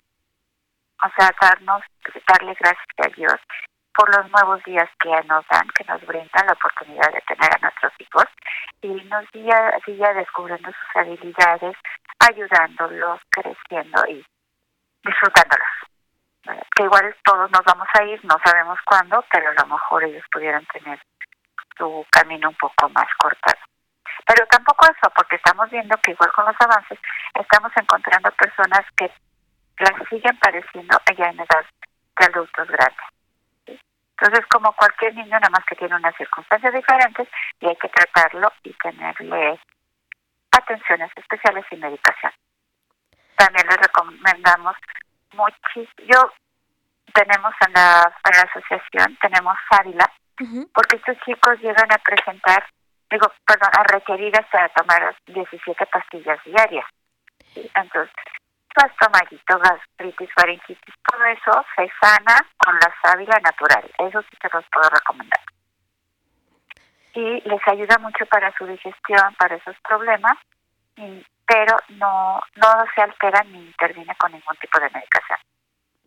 [1.04, 1.82] o sea, darnos,
[2.28, 3.36] darle gracias a Dios
[3.98, 7.60] por los nuevos días que nos dan, que nos brindan la oportunidad de tener a
[7.60, 8.26] nuestros hijos
[8.82, 11.76] y nos siga, siga descubriendo sus habilidades,
[12.20, 14.24] ayudándolos, creciendo y
[15.04, 15.68] disfrutándolos.
[16.76, 20.24] Que igual todos nos vamos a ir, no sabemos cuándo, pero a lo mejor ellos
[20.32, 21.02] pudieran tener
[21.76, 23.60] su camino un poco más cortado.
[24.28, 27.00] Pero tampoco eso, porque estamos viendo que igual con los avances
[27.34, 29.12] estamos encontrando personas que
[29.80, 31.66] las siguen padeciendo ya en edad
[32.20, 33.17] de adultos grandes.
[34.20, 37.28] Entonces, como cualquier niño, nada más que tiene unas circunstancias diferentes
[37.60, 39.60] y hay que tratarlo y tenerle
[40.52, 42.32] atenciones especiales y medicación.
[43.36, 44.76] También les recomendamos
[45.34, 46.08] muchísimo.
[46.12, 46.32] Yo
[47.14, 50.12] tenemos en la, en la asociación, tenemos Ávila,
[50.74, 52.64] porque estos chicos llegan a presentar,
[53.12, 56.86] digo, perdón, a requerir hasta tomar 17 pastillas diarias.
[57.56, 58.14] Entonces,
[58.86, 63.84] estomaguito, gastritis, faringitis, todo eso se sana con la sábila natural.
[64.00, 65.42] Eso sí te los puedo recomendar.
[67.14, 70.38] Y les ayuda mucho para su digestión, para esos problemas,
[71.46, 75.40] pero no, no se altera ni interviene con ningún tipo de medicación.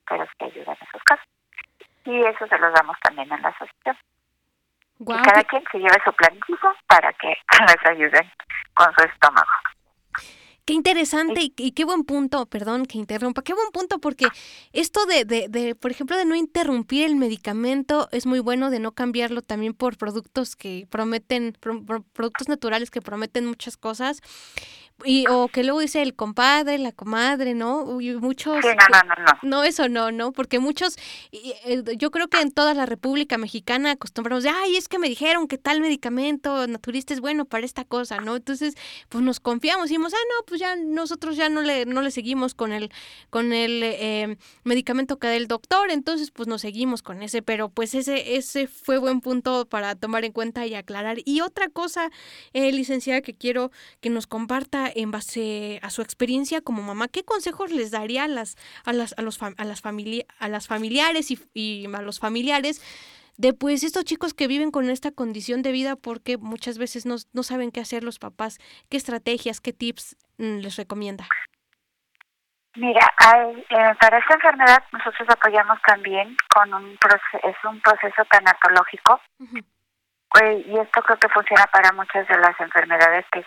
[0.09, 1.27] Pero sí ayuda en esos casos.
[2.05, 3.97] Y eso se los damos también en la asociación.
[5.01, 7.29] y cada quien se lleve su plantito para que
[7.67, 8.31] les ayuden
[8.75, 9.51] con su estómago.
[10.71, 14.29] Qué interesante y, qué buen punto, perdón que interrumpa, qué buen punto porque
[14.73, 18.79] esto de, de, de, por ejemplo, de no interrumpir el medicamento es muy bueno, de
[18.79, 21.59] no cambiarlo también por productos que prometen,
[22.13, 24.21] productos naturales que prometen muchas cosas
[25.05, 28.01] y o que luego dice el compadre, la comadre, ¿no?
[28.01, 29.65] Y muchos no, no, no, no.
[29.65, 30.33] eso no, ¿no?
[30.33, 30.97] Porque muchos
[31.97, 35.49] yo creo que en toda la República Mexicana acostumbramos de, "Ay, es que me dijeron
[35.49, 38.37] que tal medicamento naturista es bueno para esta cosa", ¿no?
[38.37, 38.75] Entonces,
[39.09, 42.11] pues nos confiamos y decimos, "Ah, no, pues ya nosotros ya no le no le
[42.11, 42.91] seguimos con el
[43.31, 47.69] con el eh, medicamento que da el doctor, entonces pues nos seguimos con ese, pero
[47.69, 51.19] pues ese ese fue buen punto para tomar en cuenta y aclarar.
[51.25, 52.11] Y otra cosa,
[52.53, 57.25] eh, licenciada que quiero que nos comparta en base a su experiencia como mamá, ¿qué
[57.25, 61.87] consejos les daría a las a las a los a las a las familiares y,
[61.93, 62.83] a los familiares
[63.37, 67.17] de pues estos chicos que viven con esta condición de vida porque muchas veces no,
[67.33, 68.59] no saben qué hacer los papás,
[68.91, 71.27] qué estrategias, qué tips mm, les recomienda?
[72.77, 79.21] Mira, eh, para esta enfermedad nosotros apoyamos también con un proceso, es un proceso tanatológico.
[80.41, 83.41] Y esto creo que funciona para muchas de las enfermedades que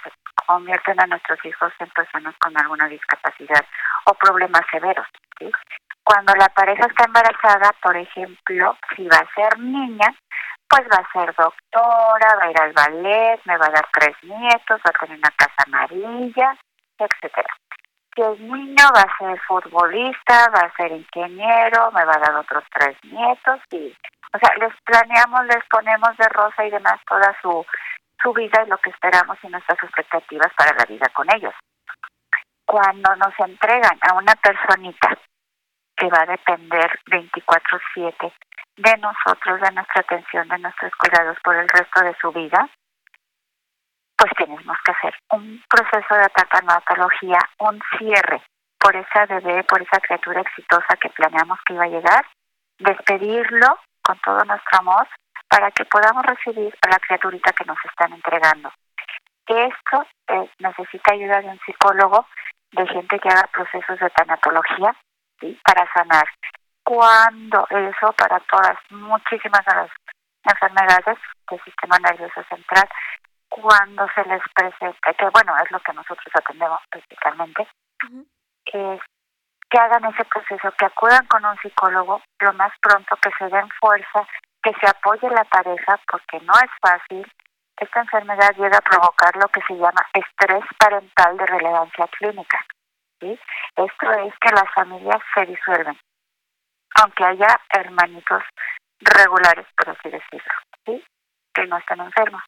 [0.46, 3.66] convierten a nuestros hijos en personas con alguna discapacidad
[4.06, 5.08] o problemas severos.
[6.04, 10.14] Cuando la pareja está embarazada, por ejemplo, si va a ser niña,
[10.68, 14.16] pues va a ser doctora, va a ir al ballet, me va a dar tres
[14.24, 16.58] nietos, va a tener una casa amarilla,
[16.98, 17.50] etcétera.
[18.16, 22.36] Si es niño, va a ser futbolista, va a ser ingeniero, me va a dar
[22.36, 23.96] otros tres nietos y,
[24.34, 27.66] o sea, les planeamos, les ponemos de rosa y demás toda su
[28.22, 31.54] su vida y lo que esperamos y nuestras expectativas para la vida con ellos.
[32.66, 35.18] Cuando nos entregan a una personita
[35.96, 38.34] que va a depender 24/7
[38.78, 42.68] de nosotros, de nuestra atención, de nuestros cuidados por el resto de su vida,
[44.18, 48.42] pues tenemos que hacer un proceso de atacanatología, un cierre
[48.80, 52.26] por esa bebé, por esa criatura exitosa que planeamos que iba a llegar,
[52.80, 55.08] despedirlo con todo nuestro amor
[55.48, 58.72] para que podamos recibir a la criaturita que nos están entregando.
[59.48, 62.26] Esto eh, necesita ayuda de un psicólogo,
[62.72, 64.96] de gente que haga procesos de tanatología
[65.40, 65.60] ¿sí?
[65.64, 66.28] para sanar.
[66.84, 69.92] Cuando eso, para todas, muchísimas de las
[70.44, 71.18] enfermedades
[71.50, 72.90] del sistema nervioso central,
[73.50, 77.68] cuando se les presenta, que bueno, es lo que nosotros atendemos principalmente,
[78.66, 79.00] es
[79.70, 83.70] que hagan ese proceso, que acudan con un psicólogo lo más pronto, que se den
[83.80, 84.28] fuerza,
[84.64, 87.32] que se apoye la pareja, porque no es fácil.
[87.78, 92.60] Esta enfermedad llega a provocar lo que se llama estrés parental de relevancia clínica.
[93.20, 93.40] ¿sí?
[93.76, 95.98] Esto es que las familias se disuelven,
[97.02, 98.44] aunque haya hermanitos
[99.00, 100.54] regulares, por así decirlo,
[101.54, 102.42] que no están enfermos.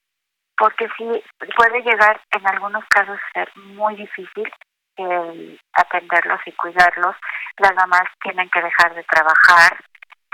[0.58, 1.24] Porque sí
[1.56, 4.50] puede llegar en algunos casos a ser muy difícil
[4.98, 7.16] el atenderlos y cuidarlos.
[7.58, 9.78] Las mamás tienen que dejar de trabajar,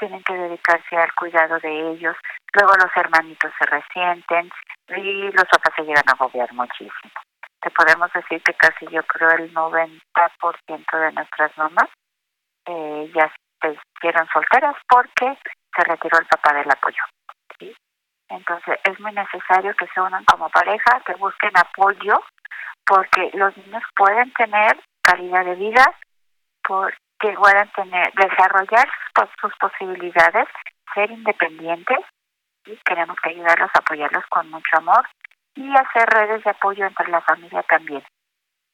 [0.02, 2.18] tienen que dedicarse al cuidado de ellos,
[2.54, 4.50] luego los hermanitos se resienten
[4.98, 7.14] y los papás se llegan a agobiar muchísimo.
[7.62, 11.90] Te podemos decir que casi yo creo el 90% de nuestras mamás
[12.66, 15.38] eh, ya se hicieron solteras porque
[15.76, 17.04] se retiró el papá del apoyo.
[18.30, 22.24] Entonces es muy necesario que se unan como pareja, que busquen apoyo,
[22.86, 25.86] porque los niños pueden tener calidad de vida,
[26.64, 28.90] por, que puedan tener, desarrollar
[29.40, 30.48] sus, posibilidades,
[30.94, 32.00] ser independientes
[32.66, 35.08] y queremos que ayudarlos, apoyarlos con mucho amor
[35.56, 38.04] y hacer redes de apoyo entre la familia también,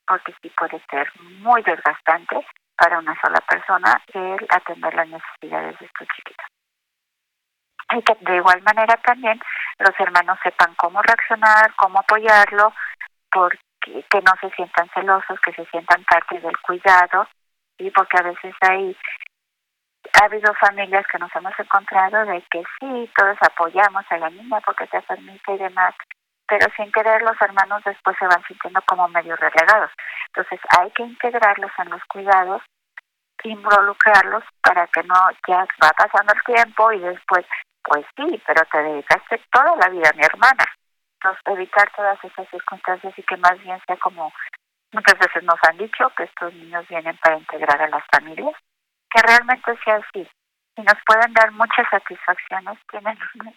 [0.08, 5.86] porque sí puede ser muy desgastante para una sola persona el atender las necesidades de
[5.86, 6.46] estos chiquitos.
[7.92, 9.40] Y que de igual manera también
[9.80, 12.74] los hermanos sepan cómo reaccionar, cómo apoyarlo,
[13.32, 13.60] porque
[14.10, 17.28] que no se sientan celosos, que se sientan parte del cuidado
[17.78, 18.96] y porque a veces hay
[20.14, 24.62] ha habido familias que nos hemos encontrado de que sí, todos apoyamos a la niña
[24.66, 25.94] porque se permite y demás,
[26.48, 29.92] pero sin querer los hermanos después se van sintiendo como medio relegados.
[30.28, 32.62] Entonces hay que integrarlos en los cuidados,
[33.44, 35.16] involucrarlos para que no
[35.48, 37.46] ya va pasando el tiempo y después,
[37.84, 40.66] pues sí, pero te dedicaste toda la vida a mi hermana.
[41.16, 44.32] Entonces evitar todas esas circunstancias y que más bien sea como
[44.94, 48.56] Muchas veces nos han dicho que estos niños vienen para integrar a las familias,
[49.10, 50.30] que realmente sea así.
[50.78, 53.18] Y nos pueden dar muchas satisfacciones, tienen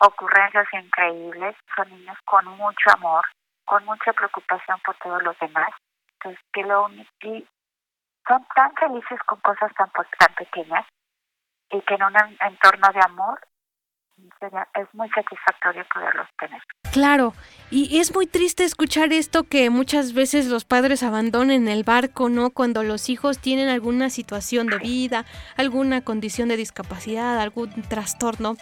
[0.00, 3.24] ocurrencias increíbles, son niños con mucho amor,
[3.64, 5.70] con mucha preocupación por todos los demás.
[6.14, 6.88] Entonces, que lo
[7.22, 7.46] y
[8.26, 10.86] son tan felices con cosas tan, tan pequeñas
[11.70, 13.40] y que en un entorno de amor
[14.74, 16.60] es muy satisfactorio poderlos tener.
[16.92, 17.34] Claro,
[17.70, 22.50] y es muy triste escuchar esto que muchas veces los padres abandonen el barco, ¿no?
[22.50, 25.26] Cuando los hijos tienen alguna situación de vida,
[25.56, 28.56] alguna condición de discapacidad, algún trastorno.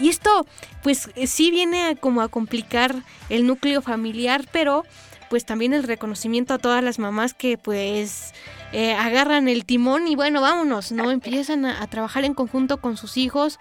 [0.00, 0.46] Y esto,
[0.82, 2.94] pues sí viene como a complicar
[3.28, 4.84] el núcleo familiar, pero
[5.28, 8.34] pues también el reconocimiento a todas las mamás que pues
[8.72, 11.10] eh, agarran el timón y bueno, vámonos, ¿no?
[11.10, 13.58] Empiezan a trabajar en conjunto con sus hijos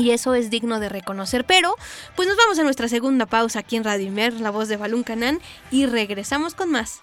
[0.00, 1.44] y eso es digno de reconocer.
[1.44, 1.76] Pero,
[2.16, 5.02] pues nos vamos a nuestra segunda pausa aquí en Radio Imer, la voz de Balún
[5.02, 7.00] Canán, y regresamos con más.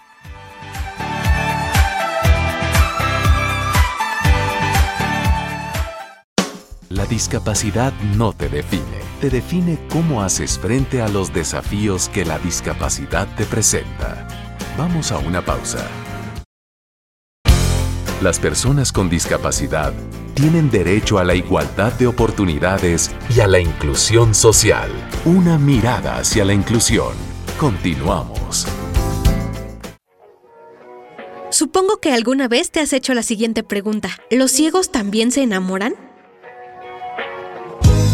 [6.90, 12.40] La discapacidad no te define, te define cómo haces frente a los desafíos que la
[12.40, 14.28] discapacidad te presenta.
[14.78, 15.86] Vamos a una pausa.
[18.22, 19.94] Las personas con discapacidad
[20.34, 24.90] tienen derecho a la igualdad de oportunidades y a la inclusión social.
[25.24, 27.14] Una mirada hacia la inclusión.
[27.60, 28.66] Continuamos.
[31.52, 34.10] Supongo que alguna vez te has hecho la siguiente pregunta.
[34.32, 36.07] ¿Los ciegos también se enamoran?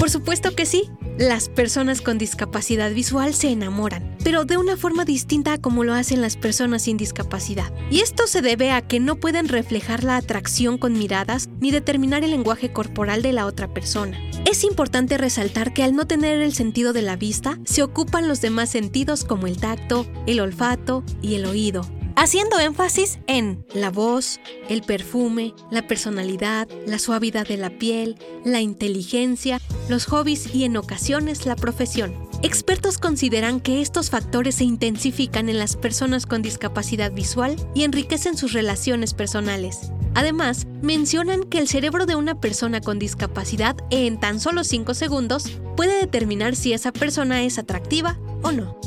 [0.03, 0.89] Por supuesto que sí.
[1.17, 5.93] Las personas con discapacidad visual se enamoran, pero de una forma distinta a como lo
[5.93, 7.71] hacen las personas sin discapacidad.
[7.89, 12.25] Y esto se debe a que no pueden reflejar la atracción con miradas ni determinar
[12.25, 14.19] el lenguaje corporal de la otra persona.
[14.43, 18.41] Es importante resaltar que al no tener el sentido de la vista, se ocupan los
[18.41, 24.39] demás sentidos como el tacto, el olfato y el oído, haciendo énfasis en la voz,
[24.69, 30.77] el perfume, la personalidad, la suavidad de la piel, la inteligencia, los hobbies y en
[30.77, 32.13] ocasiones la profesión.
[32.41, 38.37] Expertos consideran que estos factores se intensifican en las personas con discapacidad visual y enriquecen
[38.37, 39.91] sus relaciones personales.
[40.15, 45.45] Además, mencionan que el cerebro de una persona con discapacidad en tan solo 5 segundos
[45.75, 48.77] puede determinar si esa persona es atractiva o no.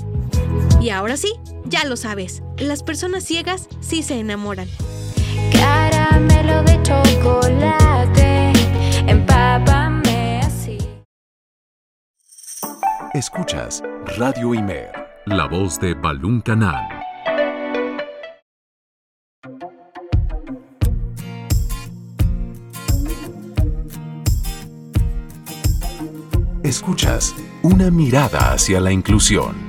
[0.80, 1.32] Y ahora sí,
[1.68, 4.68] ya lo sabes, las personas ciegas sí se enamoran.
[5.52, 8.52] Caramelo de chocolate,
[9.06, 10.78] empápame así.
[13.14, 13.82] Escuchas
[14.16, 14.90] Radio Imer,
[15.26, 16.96] la voz de Balún Canal.
[26.62, 29.65] Escuchas una mirada hacia la inclusión.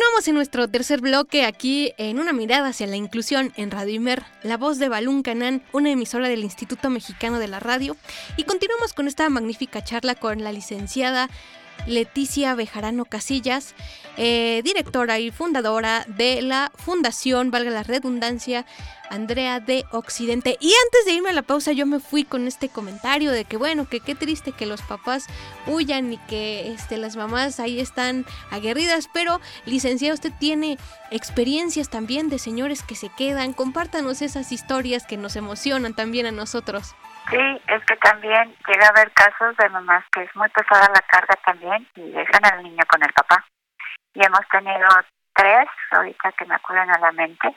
[0.00, 4.22] Continuamos en nuestro tercer bloque aquí en una mirada hacia la inclusión en Radio Imer,
[4.42, 7.98] la voz de Balún Canán, una emisora del Instituto Mexicano de la Radio.
[8.38, 11.28] Y continuamos con esta magnífica charla con la licenciada
[11.86, 13.74] Leticia Bejarano Casillas,
[14.16, 18.66] eh, directora y fundadora de la Fundación, valga la redundancia,
[19.10, 20.56] Andrea de Occidente.
[20.60, 23.56] Y antes de irme a la pausa, yo me fui con este comentario de que,
[23.56, 25.26] bueno, que qué triste que los papás
[25.66, 29.08] huyan y que este, las mamás ahí están aguerridas.
[29.12, 30.78] Pero, licenciada, usted tiene
[31.10, 33.52] experiencias también de señores que se quedan.
[33.52, 36.94] Compártanos esas historias que nos emocionan también a nosotros.
[37.28, 41.00] Sí, es que también llega a haber casos de mamás que es muy pesada la
[41.02, 43.44] carga también y dejan al niño con el papá.
[44.14, 44.88] Y hemos tenido
[45.34, 47.54] tres, ahorita que me acuden a la mente,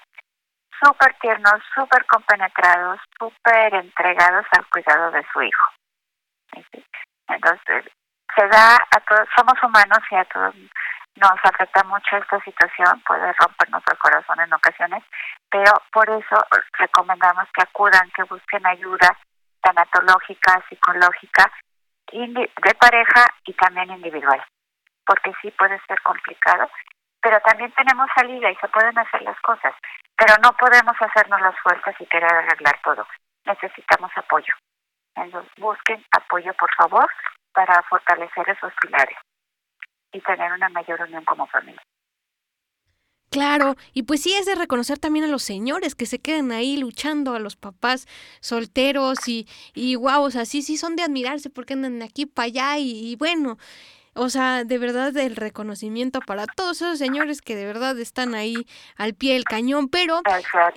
[0.84, 5.72] súper tiernos, súper compenetrados, súper entregados al cuidado de su hijo.
[7.28, 7.86] Entonces,
[8.36, 10.56] se da a todos, somos humanos y a todos
[11.16, 15.04] nos afecta mucho esta situación, puede rompernos el corazón en ocasiones,
[15.50, 16.44] pero por eso
[16.80, 19.16] recomendamos que acudan, que busquen ayuda,
[19.64, 21.52] tanatológica, psicológica,
[22.12, 24.44] de pareja y también individual,
[25.06, 26.70] porque sí puede ser complicado,
[27.22, 29.74] pero también tenemos salida y se pueden hacer las cosas,
[30.18, 33.08] pero no podemos hacernos las fuerzas y querer arreglar todo.
[33.46, 34.54] Necesitamos apoyo.
[35.16, 37.10] Entonces, busquen apoyo, por favor,
[37.54, 39.18] para fortalecer esos pilares
[40.12, 41.82] y tener una mayor unión como familia.
[43.34, 46.78] Claro, y pues sí es de reconocer también a los señores que se quedan ahí
[46.78, 48.08] luchando, a los papás
[48.42, 52.28] solteros y, y wow, o sea, sí, sí son de admirarse porque andan de aquí
[52.28, 53.58] para allá y, bueno,
[54.14, 58.68] o sea, de verdad el reconocimiento para todos esos señores que de verdad están ahí
[58.98, 60.22] al pie del cañón, pero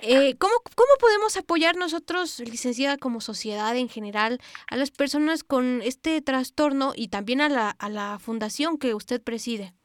[0.01, 4.41] eh, ¿cómo, ¿cómo podemos apoyar nosotros, licenciada, como sociedad en general,
[4.71, 9.21] a las personas con este trastorno y también a la, a la fundación que usted
[9.21, 9.76] preside?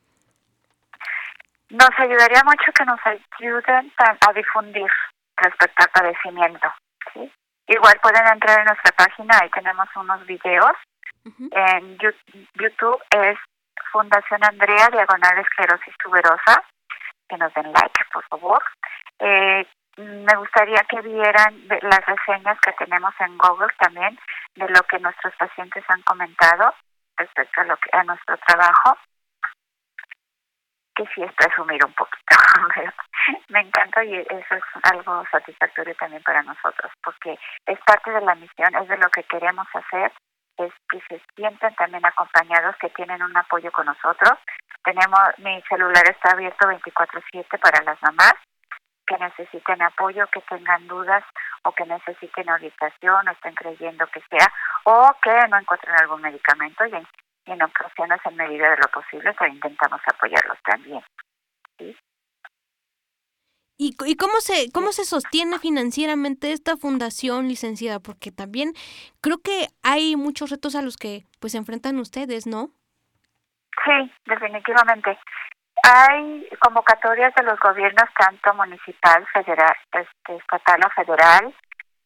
[1.72, 4.90] Nos ayudaría mucho que nos ayuden a, difundir
[5.38, 6.68] respecto al padecimiento.
[7.14, 7.32] ¿sí?
[7.66, 10.76] Igual pueden entrar en nuestra página, ahí tenemos unos videos.
[11.24, 13.38] En YouTube es
[13.90, 16.62] Fundación Andrea, Diagonal Esclerosis Tuberosa.
[17.26, 18.62] Que nos den like, por favor.
[19.20, 19.66] Eh,
[19.96, 24.18] me gustaría que vieran las reseñas que tenemos en Google también
[24.56, 26.74] de lo que nuestros pacientes han comentado
[27.16, 28.98] respecto a, lo que, a nuestro trabajo
[30.94, 32.36] que sí es presumir un poquito.
[33.48, 38.34] Me encanta y eso es algo satisfactorio también para nosotros, porque es parte de la
[38.34, 40.12] misión, es de lo que queremos hacer,
[40.58, 44.38] es que se sienten también acompañados, que tienen un apoyo con nosotros.
[44.84, 48.34] Tenemos, mi celular está abierto 24/7 para las mamás
[49.06, 51.24] que necesiten apoyo, que tengan dudas
[51.64, 54.52] o que necesiten orientación o estén creyendo que sea
[54.84, 56.94] o que no encuentren algún medicamento y
[57.46, 61.02] y en ocasiones en medida de lo posible pero intentamos apoyarlos también.
[61.78, 61.96] ¿sí?
[63.78, 67.98] ¿Y, ¿Y cómo se cómo se sostiene financieramente esta fundación, licenciada?
[68.00, 68.74] Porque también
[69.20, 72.68] creo que hay muchos retos a los que pues se enfrentan ustedes, ¿no?
[73.84, 75.18] Sí, definitivamente.
[75.82, 81.54] Hay convocatorias de los gobiernos tanto municipal, federal, este, estatal o federal.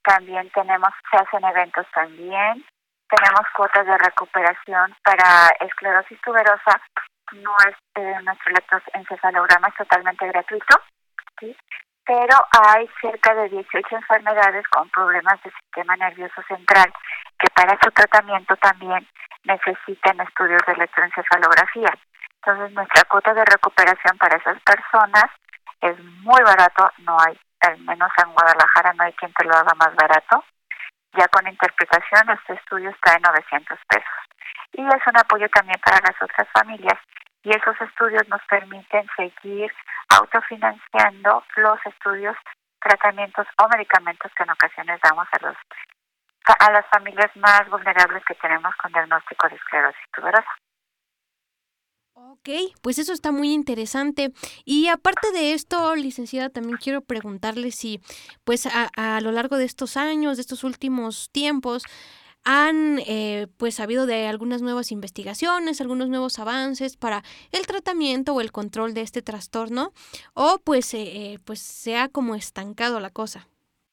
[0.02, 2.64] También tenemos, se hacen eventos también
[3.08, 6.80] tenemos cuotas de recuperación para esclerosis tuberosa.
[7.32, 10.76] No es eh, nuestro electroencefalograma es totalmente gratuito,
[12.04, 16.92] pero hay cerca de 18 enfermedades con problemas del sistema nervioso central
[17.38, 19.06] que para su tratamiento también
[19.44, 21.92] necesitan estudios de electroencefalografía.
[22.42, 25.24] Entonces nuestra cuota de recuperación para esas personas
[25.80, 29.74] es muy barato, no hay, al menos en Guadalajara no hay quien te lo haga
[29.74, 30.44] más barato,
[31.16, 34.18] ya con interpretación, este estudio está en 900 pesos.
[34.72, 36.98] Y es un apoyo también para las otras familias.
[37.42, 39.72] Y esos estudios nos permiten seguir
[40.10, 42.36] autofinanciando los estudios,
[42.80, 45.56] tratamientos o medicamentos que en ocasiones damos a los
[46.60, 50.48] a las familias más vulnerables que tenemos con diagnóstico de esclerosis tuberosa.
[52.18, 52.48] Ok,
[52.80, 54.32] pues eso está muy interesante.
[54.64, 58.00] Y aparte de esto, licenciada, también quiero preguntarle si,
[58.44, 61.84] pues a, a lo largo de estos años, de estos últimos tiempos,
[62.46, 68.40] han eh, pues sabido de algunas nuevas investigaciones, algunos nuevos avances para el tratamiento o
[68.40, 69.90] el control de este trastorno,
[70.32, 73.48] o pues, eh, eh, pues se ha como estancado la cosa.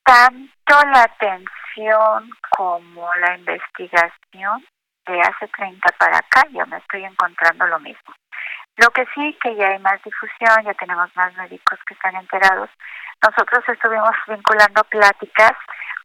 [0.05, 4.63] Tanto la atención como la investigación
[5.06, 8.14] de hace 30 para acá yo me estoy encontrando lo mismo.
[8.78, 12.70] Lo que sí que ya hay más difusión, ya tenemos más médicos que están enterados.
[13.22, 15.54] Nosotros estuvimos vinculando pláticas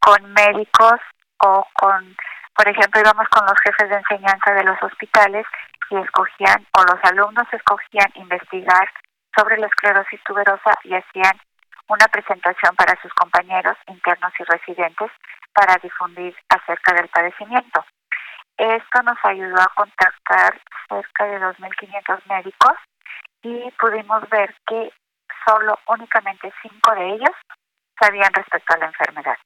[0.00, 1.00] con médicos
[1.38, 2.16] o con,
[2.54, 5.46] por ejemplo, íbamos con los jefes de enseñanza de los hospitales
[5.90, 8.88] y escogían, o los alumnos escogían investigar
[9.34, 11.40] sobre la esclerosis tuberosa y hacían
[11.88, 15.10] una presentación para sus compañeros internos y residentes
[15.54, 17.84] para difundir acerca del padecimiento.
[18.58, 22.72] Esto nos ayudó a contactar cerca de 2.500 médicos
[23.42, 24.92] y pudimos ver que
[25.46, 27.36] solo únicamente cinco de ellos
[28.00, 29.36] sabían respecto a la enfermedad.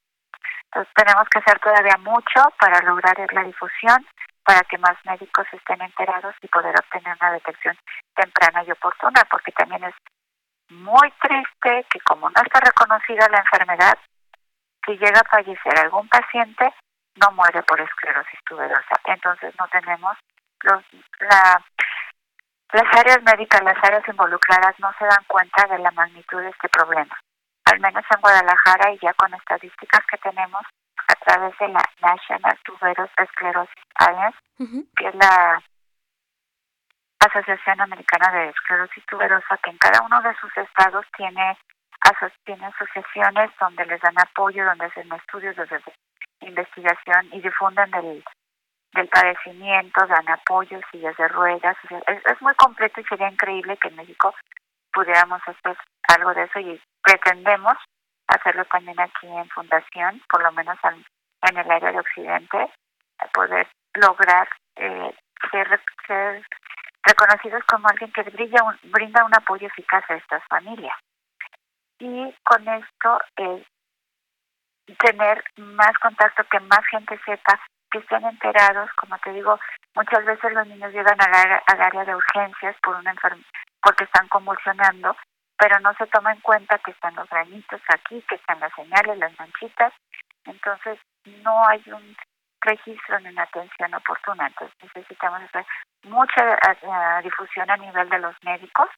[0.65, 4.07] Entonces tenemos que hacer todavía mucho para lograr la difusión,
[4.45, 7.77] para que más médicos estén enterados y poder obtener una detección
[8.15, 9.95] temprana y oportuna, porque también es
[10.71, 13.99] muy triste que como no está reconocida la enfermedad,
[14.87, 16.73] si llega a fallecer algún paciente,
[17.17, 19.01] no muere por esclerosis tuberosa.
[19.07, 20.17] Entonces no tenemos
[20.63, 20.83] los,
[21.21, 21.63] la,
[22.73, 26.69] las áreas médicas, las áreas involucradas no se dan cuenta de la magnitud de este
[26.69, 27.15] problema.
[27.67, 30.63] Al menos en Guadalajara y ya con estadísticas que tenemos
[31.09, 34.39] a través de la National Tuberous Sclerosis Alliance,
[34.97, 35.63] que es la
[37.21, 41.57] Asociación Americana de Esclerosis Tuberosa, que en cada uno de sus estados tiene,
[42.45, 45.95] tiene asociaciones donde les dan apoyo, donde hacen estudios, donde hacen
[46.43, 48.25] investigación y difunden del,
[48.95, 51.77] del padecimiento, dan apoyo, sillas de ruedas.
[52.07, 54.35] Es, es muy completo y sería increíble que en México
[54.93, 55.77] pudiéramos hacer
[56.09, 57.77] algo de eso y pretendemos
[58.29, 61.05] hacerlo también aquí en Fundación, por lo menos en,
[61.49, 62.71] en el área de Occidente,
[63.33, 65.15] poder lograr eh,
[65.51, 66.47] ser, ser
[67.05, 70.97] reconocidos como alguien que brilla un, brinda un apoyo eficaz a estas familias.
[71.99, 73.65] Y con esto, eh,
[74.97, 79.59] tener más contacto, que más gente sepa, que estén enterados, como te digo,
[79.95, 83.15] muchas veces los niños llegan al área de urgencias por una
[83.83, 85.17] porque están convulsionando,
[85.59, 89.19] pero no se toma en cuenta que están los granitos aquí, que están las señales,
[89.19, 89.93] las manchitas,
[90.45, 90.99] entonces
[91.45, 92.17] no hay un
[92.63, 95.67] registro ni una atención oportuna, entonces necesitamos hacer
[96.05, 98.89] mucha uh, difusión a nivel de los médicos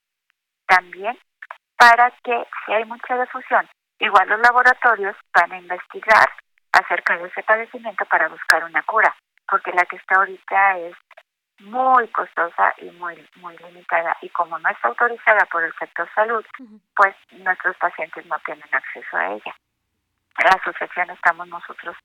[0.66, 1.18] también
[1.76, 3.68] para que si hay mucha difusión,
[3.98, 6.28] igual los laboratorios van a investigar
[6.72, 9.14] acerca de ese padecimiento para buscar una cura,
[9.48, 10.96] porque la que está ahorita es
[11.60, 16.44] muy costosa y muy muy limitada y como no está autorizada por el sector salud,
[16.96, 19.54] pues nuestros pacientes no tienen acceso a ella.
[20.38, 21.96] La asociación estamos nosotros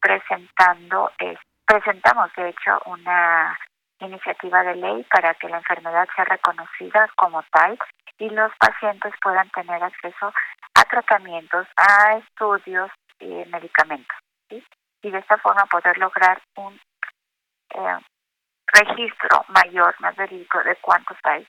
[0.00, 3.58] presentando, eh, presentamos de hecho una
[4.00, 7.78] iniciativa de ley para que la enfermedad sea reconocida como tal
[8.18, 10.32] y los pacientes puedan tener acceso
[10.84, 14.16] a tratamientos, a estudios y medicamentos.
[14.48, 14.62] ¿sí?
[15.02, 16.74] Y de esta forma poder lograr un
[17.74, 17.98] eh,
[18.66, 21.46] registro mayor, más verídico de cuántos hay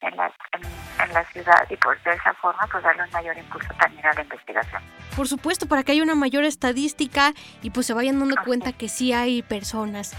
[0.00, 3.68] en la, en, la ciudad y por de esa forma pues darle un mayor impulso
[3.80, 4.82] también a la investigación.
[5.16, 7.32] Por supuesto, para que haya una mayor estadística
[7.62, 10.14] y pues se vayan dando cuenta que sí hay personas.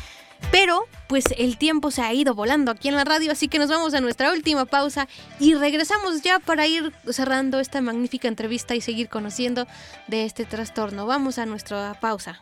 [0.51, 3.69] Pero pues el tiempo se ha ido volando aquí en la radio, así que nos
[3.69, 5.07] vamos a nuestra última pausa
[5.39, 9.67] y regresamos ya para ir cerrando esta magnífica entrevista y seguir conociendo
[10.07, 11.05] de este trastorno.
[11.05, 12.39] Vamos a nuestra pausa.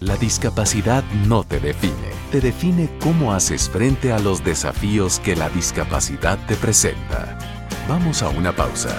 [0.00, 5.48] La discapacidad no te define, te define cómo haces frente a los desafíos que la
[5.48, 7.38] discapacidad te presenta.
[7.88, 8.98] Vamos a una pausa.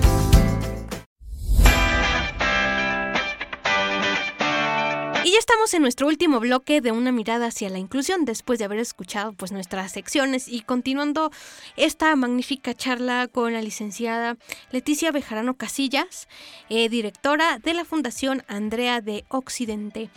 [5.51, 9.33] Estamos en nuestro último bloque de una mirada hacia la inclusión después de haber escuchado
[9.33, 11.29] pues nuestras secciones y continuando
[11.75, 14.37] esta magnífica charla con la licenciada
[14.71, 16.29] Leticia Bejarano Casillas,
[16.69, 20.09] eh, directora de la Fundación Andrea de Occidente.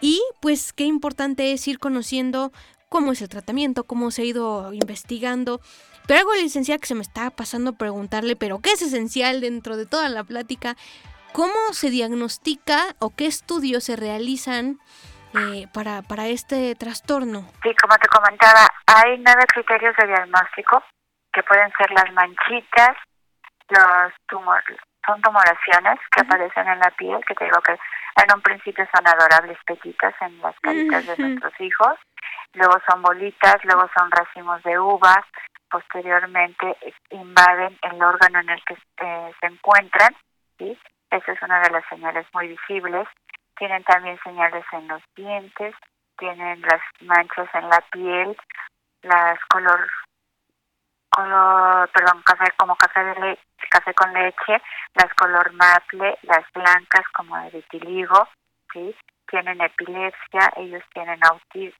[0.00, 2.50] Y pues qué importante es ir conociendo
[2.88, 5.60] cómo es el tratamiento, cómo se ha ido investigando.
[6.08, 9.86] Pero algo, licenciada, que se me está pasando preguntarle, pero qué es esencial dentro de
[9.86, 10.76] toda la plática,
[11.32, 14.78] ¿Cómo se diagnostica o qué estudios se realizan
[15.34, 17.46] eh, para, para este trastorno?
[17.62, 20.82] Sí, como te comentaba, hay nueve criterios de diagnóstico
[21.32, 22.96] que pueden ser las manchitas,
[23.68, 24.62] los tumor,
[25.06, 29.06] son tumoraciones que aparecen en la piel, que te digo que en un principio son
[29.06, 31.98] adorables pequitas en las caritas de nuestros hijos,
[32.54, 35.24] luego son bolitas, luego son racimos de uvas,
[35.70, 36.76] posteriormente
[37.10, 40.14] invaden el órgano en el que eh, se encuentran,
[40.58, 40.78] ¿sí?
[41.10, 43.08] Esa es una de las señales muy visibles.
[43.56, 45.74] Tienen también señales en los dientes,
[46.18, 48.36] tienen las manchas en la piel,
[49.02, 49.88] las color
[51.10, 54.62] color, perdón, café como café de leche, café con leche,
[54.94, 58.28] las color maple, las blancas como de vitiligo,
[58.72, 58.94] ¿sí?
[59.28, 61.20] Tienen epilepsia, ellos tienen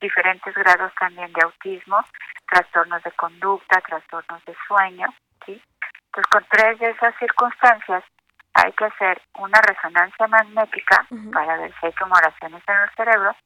[0.00, 2.04] diferentes grados también de autismo,
[2.48, 5.06] trastornos de conducta, trastornos de sueño,
[5.46, 5.62] ¿sí?
[6.06, 8.04] Entonces, con tres de esas circunstancias,
[8.54, 13.36] hay que hacer una resonancia magnética para ver si hay tumoraciones en el cerebro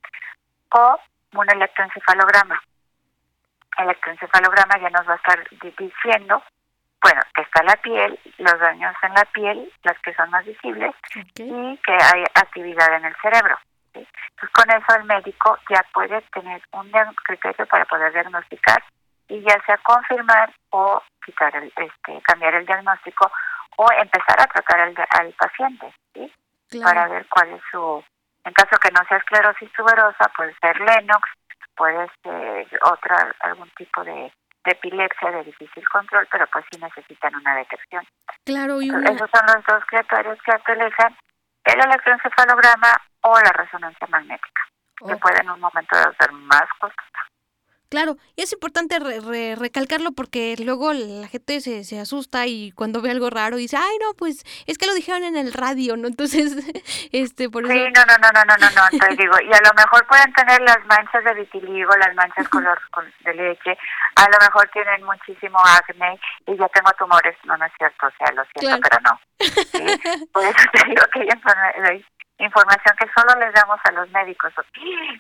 [0.71, 1.01] o
[1.35, 2.61] un electroencefalograma.
[3.79, 6.43] El electroencefalograma ya nos va a estar di- diciendo,
[7.03, 10.95] bueno, que está la piel, los daños en la piel, las que son más visibles,
[11.45, 13.59] y que hay actividad en el cerebro.
[13.93, 14.07] ¿sí?
[14.31, 16.91] Entonces, con eso el médico ya puede tener un
[17.25, 18.83] criterio para poder diagnosticar
[19.29, 23.31] y ya sea confirmar o quitar el, este, cambiar el diagnóstico
[23.77, 26.33] o empezar a tratar al, al paciente, ¿sí?
[26.83, 28.05] Para ver cuál es su,
[28.45, 31.29] en caso que no sea esclerosis tuberosa, puede ser Lennox,
[31.77, 34.33] puede ser otra, algún tipo de,
[34.65, 38.07] de epilepsia de difícil control, pero pues sí necesitan una detección.
[38.45, 41.17] Claro, y una, Esos son los dos criterios que utilizan
[41.65, 44.63] el electroencefalograma o la resonancia magnética,
[45.07, 47.21] que puede en un momento dado ser más costosa.
[47.95, 52.73] Claro, y es importante re- re- recalcarlo porque luego la gente se, se asusta y
[52.73, 55.97] cuando ve algo raro dice, ay no, pues es que lo dijeron en el radio,
[55.97, 56.09] ¿no?
[56.09, 56.53] Entonces,
[57.13, 57.73] este, por eso...
[57.73, 60.33] Sí, no, no, no, no, no, no, no, te digo, y a lo mejor pueden
[60.33, 63.77] tener las manchas de vitiligo, las manchas color con- de leche,
[64.17, 68.11] a lo mejor tienen muchísimo acné y ya tengo tumores, no, no es cierto, o
[68.19, 68.83] sea, lo siento, Claro.
[68.83, 69.21] pero no.
[69.39, 70.27] ¿sí?
[70.33, 71.29] Por eso te digo que hay
[71.85, 72.05] hay
[72.39, 74.53] información que solo les damos a los médicos.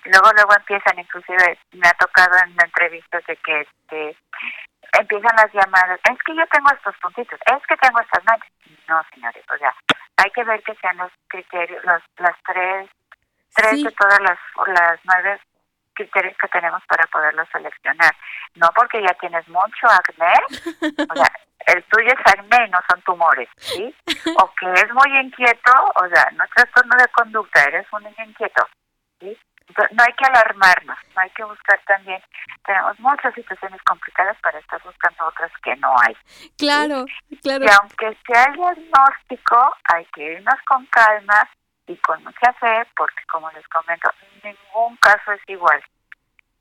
[0.04, 4.16] Luego, luego empiezan, inclusive me ha tocado en entrevistas de que este,
[4.98, 8.50] empiezan las llamadas, es que yo tengo estos puntitos, es que tengo estas manchas.
[8.88, 9.74] No, señores, o sea,
[10.16, 12.90] hay que ver que sean los criterios, los, las tres,
[13.54, 13.84] tres Sí.
[13.84, 15.40] de todas las, las nueve
[15.94, 18.14] criterios que tenemos para poderlos seleccionar.
[18.54, 20.34] No porque ya tienes mucho acné,
[21.10, 21.32] o sea,
[21.66, 23.94] el tuyo es acné y no son tumores, ¿sí?
[24.36, 28.24] O que es muy inquieto, o sea, no es trastorno de conducta, eres un niño
[28.24, 28.66] inquieto,
[29.20, 29.36] ¿sí?
[29.66, 32.22] Entonces, no hay que alarmarnos, no hay que buscar también,
[32.66, 36.14] tenemos muchas situaciones complicadas para estar buscando otras que no hay.
[36.58, 37.06] Claro,
[37.42, 37.64] claro.
[37.64, 41.48] Y aunque sea el diagnóstico, hay que irnos con calma
[41.86, 44.10] y con mucha fe, porque como les comento,
[44.42, 45.82] ningún caso es igual.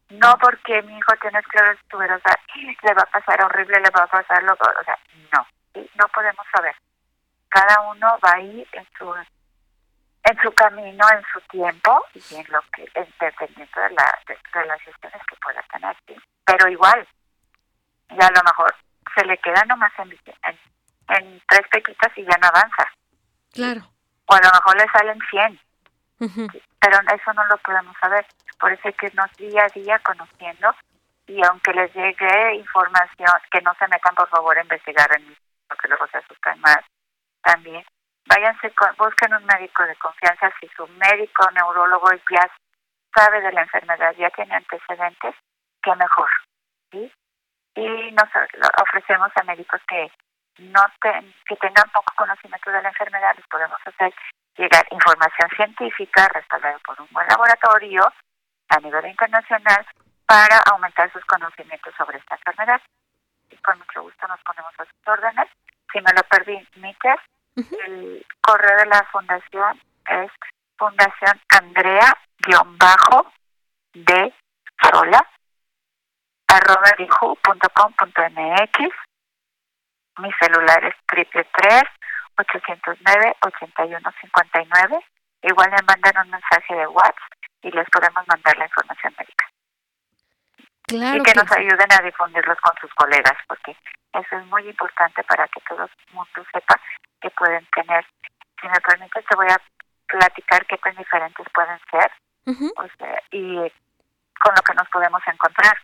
[0.10, 4.08] No porque mi hijo tiene esclerosis tuberosa, le va a pasar horrible, le va a
[4.08, 4.98] pasar lo o sea,
[5.34, 5.90] no, ¿sí?
[5.96, 6.76] no podemos saber.
[7.50, 9.14] Cada uno va a ir en su
[10.26, 14.66] en su camino, en su tiempo y en lo que, en- dependiendo de, la, de
[14.68, 16.16] las gestiones que pueda tener, ¿sí?
[16.46, 17.06] Pero igual,
[18.10, 18.74] ya a lo mejor
[19.16, 20.60] se le queda nomás en, en,
[21.10, 22.88] en tres pequitas y ya no avanza.
[23.52, 23.82] Claro.
[24.26, 25.60] O a lo mejor le salen 100,
[26.20, 26.48] Ujú.
[26.80, 28.26] pero eso no lo podemos saber.
[28.60, 30.74] Por eso hay que irnos día a día conociendo
[31.28, 35.36] y aunque les llegue información, que no se metan por favor a investigar en
[35.68, 36.80] porque luego se asustan más,
[37.42, 37.84] también
[38.26, 40.52] váyanse, con, busquen un médico de confianza.
[40.60, 42.50] Si su médico neurólogo ya
[43.16, 45.36] sabe de la enfermedad, ya tiene antecedentes,
[45.82, 46.30] que mejor.
[46.92, 47.12] ¿sí?
[47.76, 48.30] Y nos
[48.82, 50.12] ofrecemos a médicos que
[50.60, 54.14] no te- que tengan poco conocimiento de la enfermedad, les podemos hacer
[54.58, 58.02] llegar información científica respaldada por un buen laboratorio
[58.70, 59.86] a nivel internacional
[60.26, 62.82] para aumentar sus conocimientos sobre esta enfermedad.
[63.50, 65.48] Y con mucho gusto nos ponemos a sus órdenes.
[65.92, 67.16] Si me lo permite,
[67.56, 67.78] Ujú.
[67.86, 70.32] el correo de la fundación es
[70.78, 72.18] fundación andrea
[73.94, 74.34] de
[74.82, 75.30] sola
[76.48, 78.94] arroba yahoo.com.mx
[80.20, 81.84] mi celular es triple tres
[82.38, 85.06] 809 8159
[85.44, 89.46] igual me mandan un mensaje de WhatsApp y les podemos mandar la información médica
[90.88, 94.68] Claro y que que nos ayuden a difundirlos con sus colegas, porque eso es muy
[94.68, 96.76] importante para que todo el mundo sepa
[97.22, 98.06] que pueden tener.
[98.62, 99.62] Si me permites, te voy a
[100.08, 102.12] platicar qué tan diferentes pueden ser
[102.46, 102.72] Ujú.
[102.76, 103.56] o sea, y
[104.42, 105.78] con lo que nos podemos encontrar.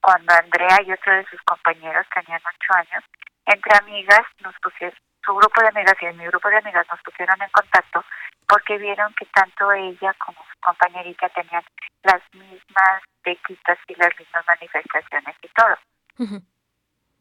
[0.00, 3.04] Cuando Andrea y otro de sus compañeros tenían ocho años,
[3.46, 7.40] entre amigas nos pusieron, su grupo de amigas y mi grupo de amigas nos pusieron
[7.42, 8.04] en contacto
[8.48, 11.62] porque vieron que tanto ella como su compañerita tenían
[12.02, 16.40] las mismas pequitas y las mismas manifestaciones y todo.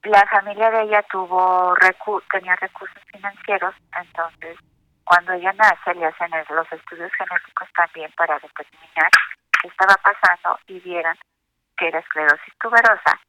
[0.04, 4.58] La familia de ella tuvo recu tenía recursos financieros, entonces
[5.04, 9.10] cuando ella nace le hacen los estudios genéticos también para determinar
[9.62, 11.18] qué estaba pasando y vieron
[11.80, 13.20] que era esclerosis tuberosa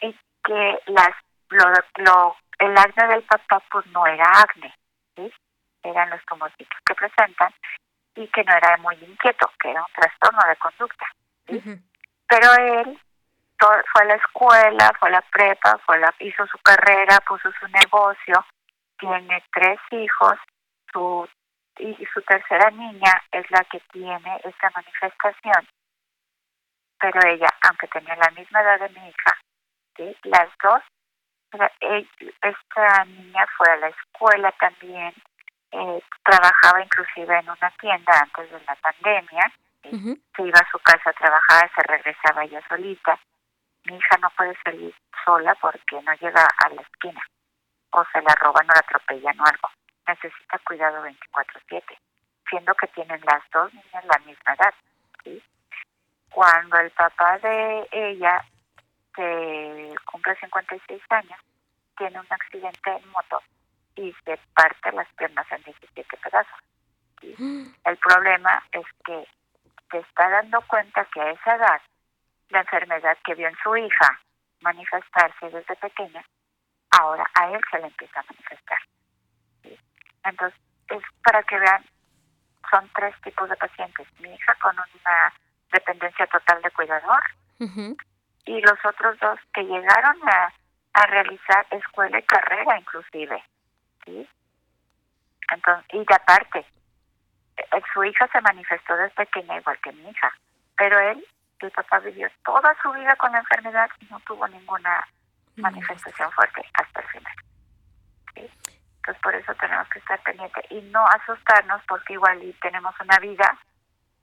[0.00, 1.10] y que las
[1.50, 1.64] lo,
[1.96, 4.72] lo el acné del papá pues no era acné,
[5.16, 5.32] ¿sí?
[5.82, 7.52] eran los tumorcitos que presentan
[8.14, 11.06] y que no era muy inquieto, que era un trastorno de conducta.
[12.28, 13.00] Pero él
[13.58, 17.50] fue a la escuela, fue a la prepa, fue a la, hizo su carrera, puso
[17.60, 18.44] su negocio,
[18.98, 20.34] tiene tres hijos,
[20.92, 21.28] su
[21.78, 25.68] y su tercera niña es la que tiene esta manifestación.
[27.00, 29.38] Pero ella, aunque tenía la misma edad de mi hija,
[29.96, 30.16] ¿sí?
[30.24, 30.82] las dos
[31.80, 32.06] eh,
[32.42, 35.14] esta niña fue a la escuela también,
[35.72, 41.10] eh, trabajaba inclusive en una tienda antes de la pandemia, se iba a su casa
[41.10, 43.18] a trabajar, se regresaba ella solita.
[43.84, 44.94] Mi hija no puede salir
[45.24, 47.22] sola porque no llega a la esquina,
[47.90, 49.70] o se la roban o la atropellan o algo.
[50.06, 51.98] Necesita cuidado 24/7,
[52.50, 54.74] siendo que tienen las dos niñas la misma edad.
[55.24, 55.42] ¿sí?
[56.38, 58.44] Cuando el papá de ella
[59.12, 61.40] que cumple 56 años,
[61.96, 63.42] tiene un accidente en moto
[63.96, 66.60] y se parte las piernas en 17 pedazos.
[67.84, 69.26] El problema es que
[69.90, 71.82] se está dando cuenta que a esa edad,
[72.50, 74.20] la enfermedad que vio en su hija
[74.60, 76.24] manifestarse desde pequeña,
[76.92, 78.78] ahora a él se le empieza a manifestar.
[80.22, 80.60] Entonces,
[80.90, 81.84] es para que vean,
[82.70, 84.06] son tres tipos de pacientes.
[84.20, 85.32] Mi hija con una
[85.72, 87.22] dependencia total de cuidador,
[88.48, 90.52] y los otros dos que llegaron a,
[90.94, 93.42] a realizar escuela y carrera inclusive
[94.04, 94.28] sí
[95.52, 96.66] entonces y de aparte
[97.56, 100.32] eh, su hija se manifestó desde pequeña igual que mi hija
[100.76, 101.24] pero él
[101.60, 105.06] el papá vivió toda su vida con la enfermedad y no tuvo ninguna
[105.56, 106.30] manifestación.
[106.32, 107.34] fuerte hasta el final
[108.34, 108.50] ¿sí?
[108.96, 113.18] entonces por eso tenemos que estar pendientes y no asustarnos porque igual y tenemos una
[113.18, 113.58] vida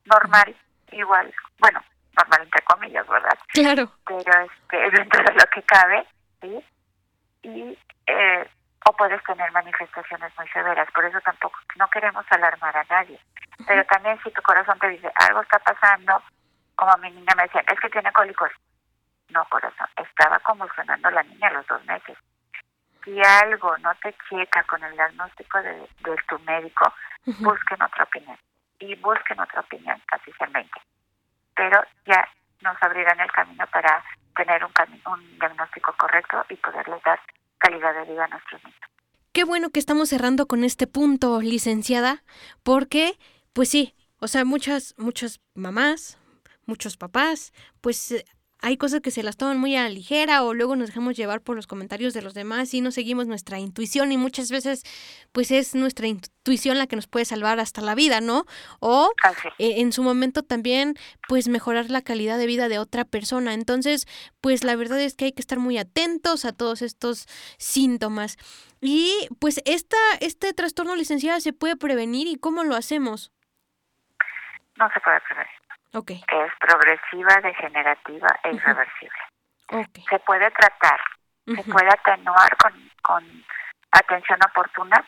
[0.06, 0.56] normal
[0.92, 1.82] igual bueno
[2.18, 3.92] normal entre comillas verdad Claro.
[4.08, 6.08] pero este dentro de lo que cabe
[6.42, 6.66] sí
[7.44, 7.78] y
[8.08, 8.50] eh,
[8.88, 13.20] o puedes tener manifestaciones muy severas por eso tampoco no queremos alarmar a nadie.
[13.68, 16.22] Pero también si tu corazón te dice algo está pasando
[16.76, 18.52] como a mi niña me decía es que tiene cólicos
[19.30, 22.18] no corazón estaba convulsionando la niña a los dos meses.
[23.04, 26.94] Si algo no te checa con el diagnóstico de, de tu médico
[27.26, 27.44] Ujú.
[27.44, 28.38] busquen otra opinión
[28.80, 30.32] y busquen otra opinión se
[31.56, 32.28] pero ya
[32.62, 34.04] nos abrirán el camino para
[34.36, 34.72] tener un,
[35.12, 37.20] un diagnóstico correcto y poderles dar
[37.58, 38.80] calidad de vida a nuestros niños.
[39.32, 42.24] Qué bueno que estamos cerrando con este punto, licenciada,
[42.64, 43.18] porque,
[43.54, 46.18] pues sí, o sea, muchas, muchas mamás,
[46.66, 48.26] muchos papás, pues eh,
[48.66, 51.40] hay cosas que se las toman muy a la ligera o luego nos dejamos llevar
[51.40, 54.82] por los comentarios de los demás y no seguimos nuestra intuición y muchas veces,
[55.32, 58.46] pues es nuestra intuición la que nos puede salvar hasta la vida, ¿no?
[58.80, 59.12] O
[59.60, 60.96] eh, en su momento también
[61.28, 63.54] pues mejorar la calidad de vida de otra persona.
[63.54, 64.08] Entonces,
[64.42, 67.28] pues la verdad es que hay que estar muy atentos a todos estos
[67.60, 68.36] síntomas.
[68.82, 73.32] Y pues esta, este trastorno licenciada se puede prevenir y cómo lo hacemos.
[74.78, 75.65] No se puede prevenir.
[75.96, 79.20] Ok, Es progresiva, degenerativa e irreversible.
[80.10, 81.00] Se puede tratar,
[81.46, 83.24] se puede atenuar con, con
[83.92, 85.04] atención oportuna,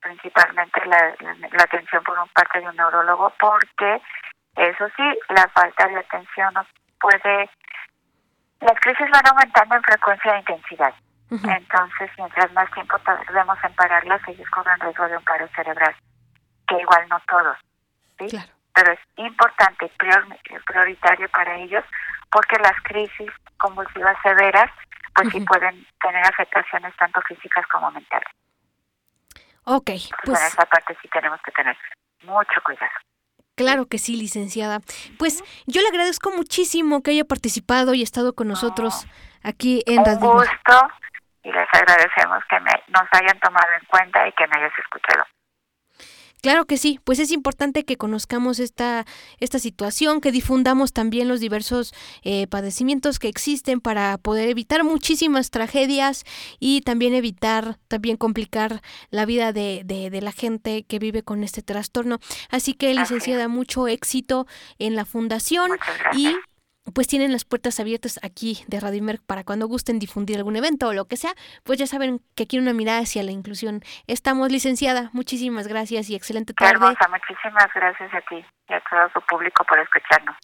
[0.00, 4.02] principalmente la, la, la atención por un parte de un neurólogo, porque
[4.56, 6.66] eso sí, la falta de atención nos
[7.00, 7.48] puede...
[8.60, 10.94] Las crisis van aumentando en frecuencia e intensidad.
[11.30, 15.94] Entonces, mientras más tiempo tardemos en pararlas, ellos corren riesgo de un paro cerebral,
[16.68, 17.56] que igual no todos,
[18.18, 18.26] ¿sí?
[18.28, 18.55] Claro.
[18.76, 21.82] Pero es importante y prior- prioritario para ellos
[22.30, 24.70] porque las crisis convulsivas severas,
[25.14, 28.28] pues sí pueden tener afectaciones tanto físicas como mentales.
[29.64, 31.76] Ok, en pues esa parte sí tenemos que tener
[32.24, 32.92] mucho cuidado.
[33.56, 34.80] claro que sí, licenciada.
[35.18, 39.06] Pues yo le agradezco muchísimo que haya participado y estado con nosotros
[39.42, 40.48] aquí en Un Radio Imer.
[40.48, 40.88] gusto
[41.44, 45.24] y les agradecemos que me, nos hayan tomado en cuenta y que me hayas escuchado.
[46.42, 49.04] Claro que sí, pues es importante que conozcamos esta,
[49.40, 55.50] esta situación, que difundamos también los diversos eh, padecimientos que existen para poder evitar muchísimas
[55.50, 56.24] tragedias
[56.60, 61.42] y también evitar, también complicar la vida de, de, de la gente que vive con
[61.42, 62.20] este trastorno.
[62.50, 64.46] Así que, licenciada, mucho éxito
[64.78, 65.72] en la fundación
[66.16, 66.34] y
[66.94, 70.88] pues tienen las puertas abiertas aquí de Radio Imer para cuando gusten difundir algún evento
[70.88, 71.32] o lo que sea,
[71.64, 73.80] pues ya saben que aquí una mirada hacia la inclusión.
[74.06, 75.10] Estamos, licenciada.
[75.12, 76.72] Muchísimas gracias y excelente tarde.
[76.72, 80.36] hermosa, muchísimas gracias a ti y a todo su público por escucharnos.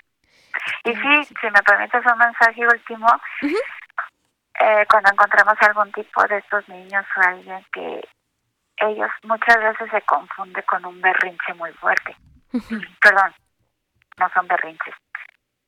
[0.85, 3.07] Y sí, si me permites un mensaje último,
[4.61, 8.09] eh, cuando encontramos algún tipo de estos niños o alguien que
[8.79, 12.17] ellos muchas veces se confunde con un berrinche muy fuerte.
[13.01, 13.35] Perdón,
[14.19, 14.95] no son berrinches.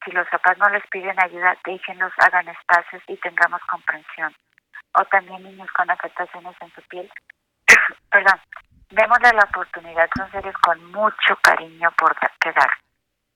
[0.05, 4.35] Si los papás no les piden ayuda, déjenlos, hagan espacios y tengamos comprensión.
[4.99, 7.11] O también niños con afectaciones en su piel.
[8.11, 8.41] Perdón,
[8.91, 12.71] démosle la oportunidad, son seres con mucho cariño por da- que dar.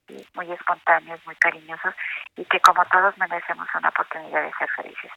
[0.07, 0.27] ¿sí?
[0.35, 1.93] Muy espontáneos, muy cariñosos
[2.35, 5.11] y que como todos merecemos una oportunidad de ser felices.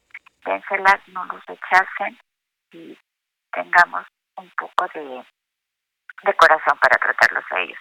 [0.45, 2.17] Dénsela, no los rechacen
[2.71, 2.97] y
[3.51, 5.23] tengamos un poco de,
[6.23, 7.79] de corazón para tratarlos a ellos.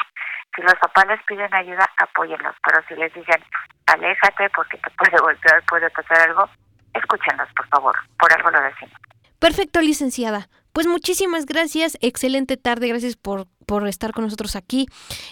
[0.55, 3.43] Si los papás les piden ayuda, apóyenlos, pero si les dicen,
[3.87, 6.49] aléjate porque te puede golpear, puede pasar algo,
[6.95, 8.95] escúchenlos, por favor, por algo lo decimos.
[9.39, 10.49] Perfecto, licenciada.
[10.73, 14.87] Pues muchísimas gracias, excelente tarde, gracias por, por estar con nosotros aquí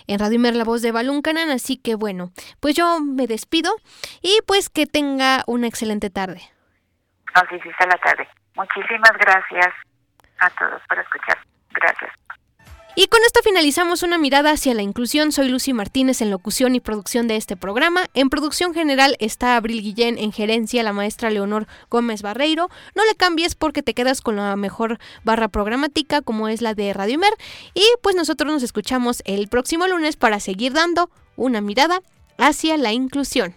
[0.07, 1.51] en Radio Imer, la voz de Balún Canán.
[1.51, 2.31] Así que bueno,
[2.61, 3.73] pues yo me despido
[4.21, 6.43] y pues que tenga una excelente tarde.
[7.35, 8.29] Nos hiciste la tarde.
[8.55, 9.73] Muchísimas gracias
[10.41, 11.39] a todos por escuchar.
[11.71, 12.11] Gracias.
[12.97, 15.30] Y con esto finalizamos una mirada hacia la inclusión.
[15.30, 18.07] Soy Lucy Martínez en locución y producción de este programa.
[18.14, 22.68] En producción general está Abril Guillén, en gerencia la maestra Leonor Gómez Barreiro.
[22.97, 26.93] No le cambies porque te quedas con la mejor barra programática como es la de
[26.93, 27.32] Radio Imer.
[27.74, 32.03] Y pues nosotros nos escuchamos el próximo lunes para seguir dando una mirada
[32.38, 33.55] hacia la inclusión.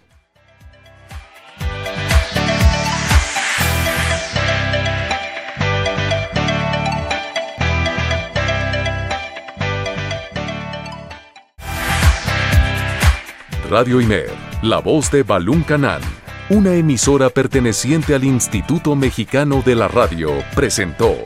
[13.70, 16.02] Radio Imer, la voz de Balún Canán,
[16.50, 21.16] una emisora perteneciente al Instituto Mexicano de la Radio, presentó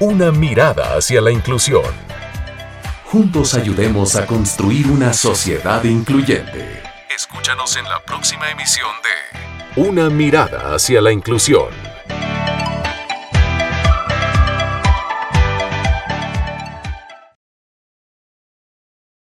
[0.00, 1.84] Una mirada hacia la inclusión.
[3.04, 6.82] Juntos ayudemos a construir una sociedad incluyente.
[7.14, 11.68] Escúchanos en la próxima emisión de Una mirada hacia la inclusión.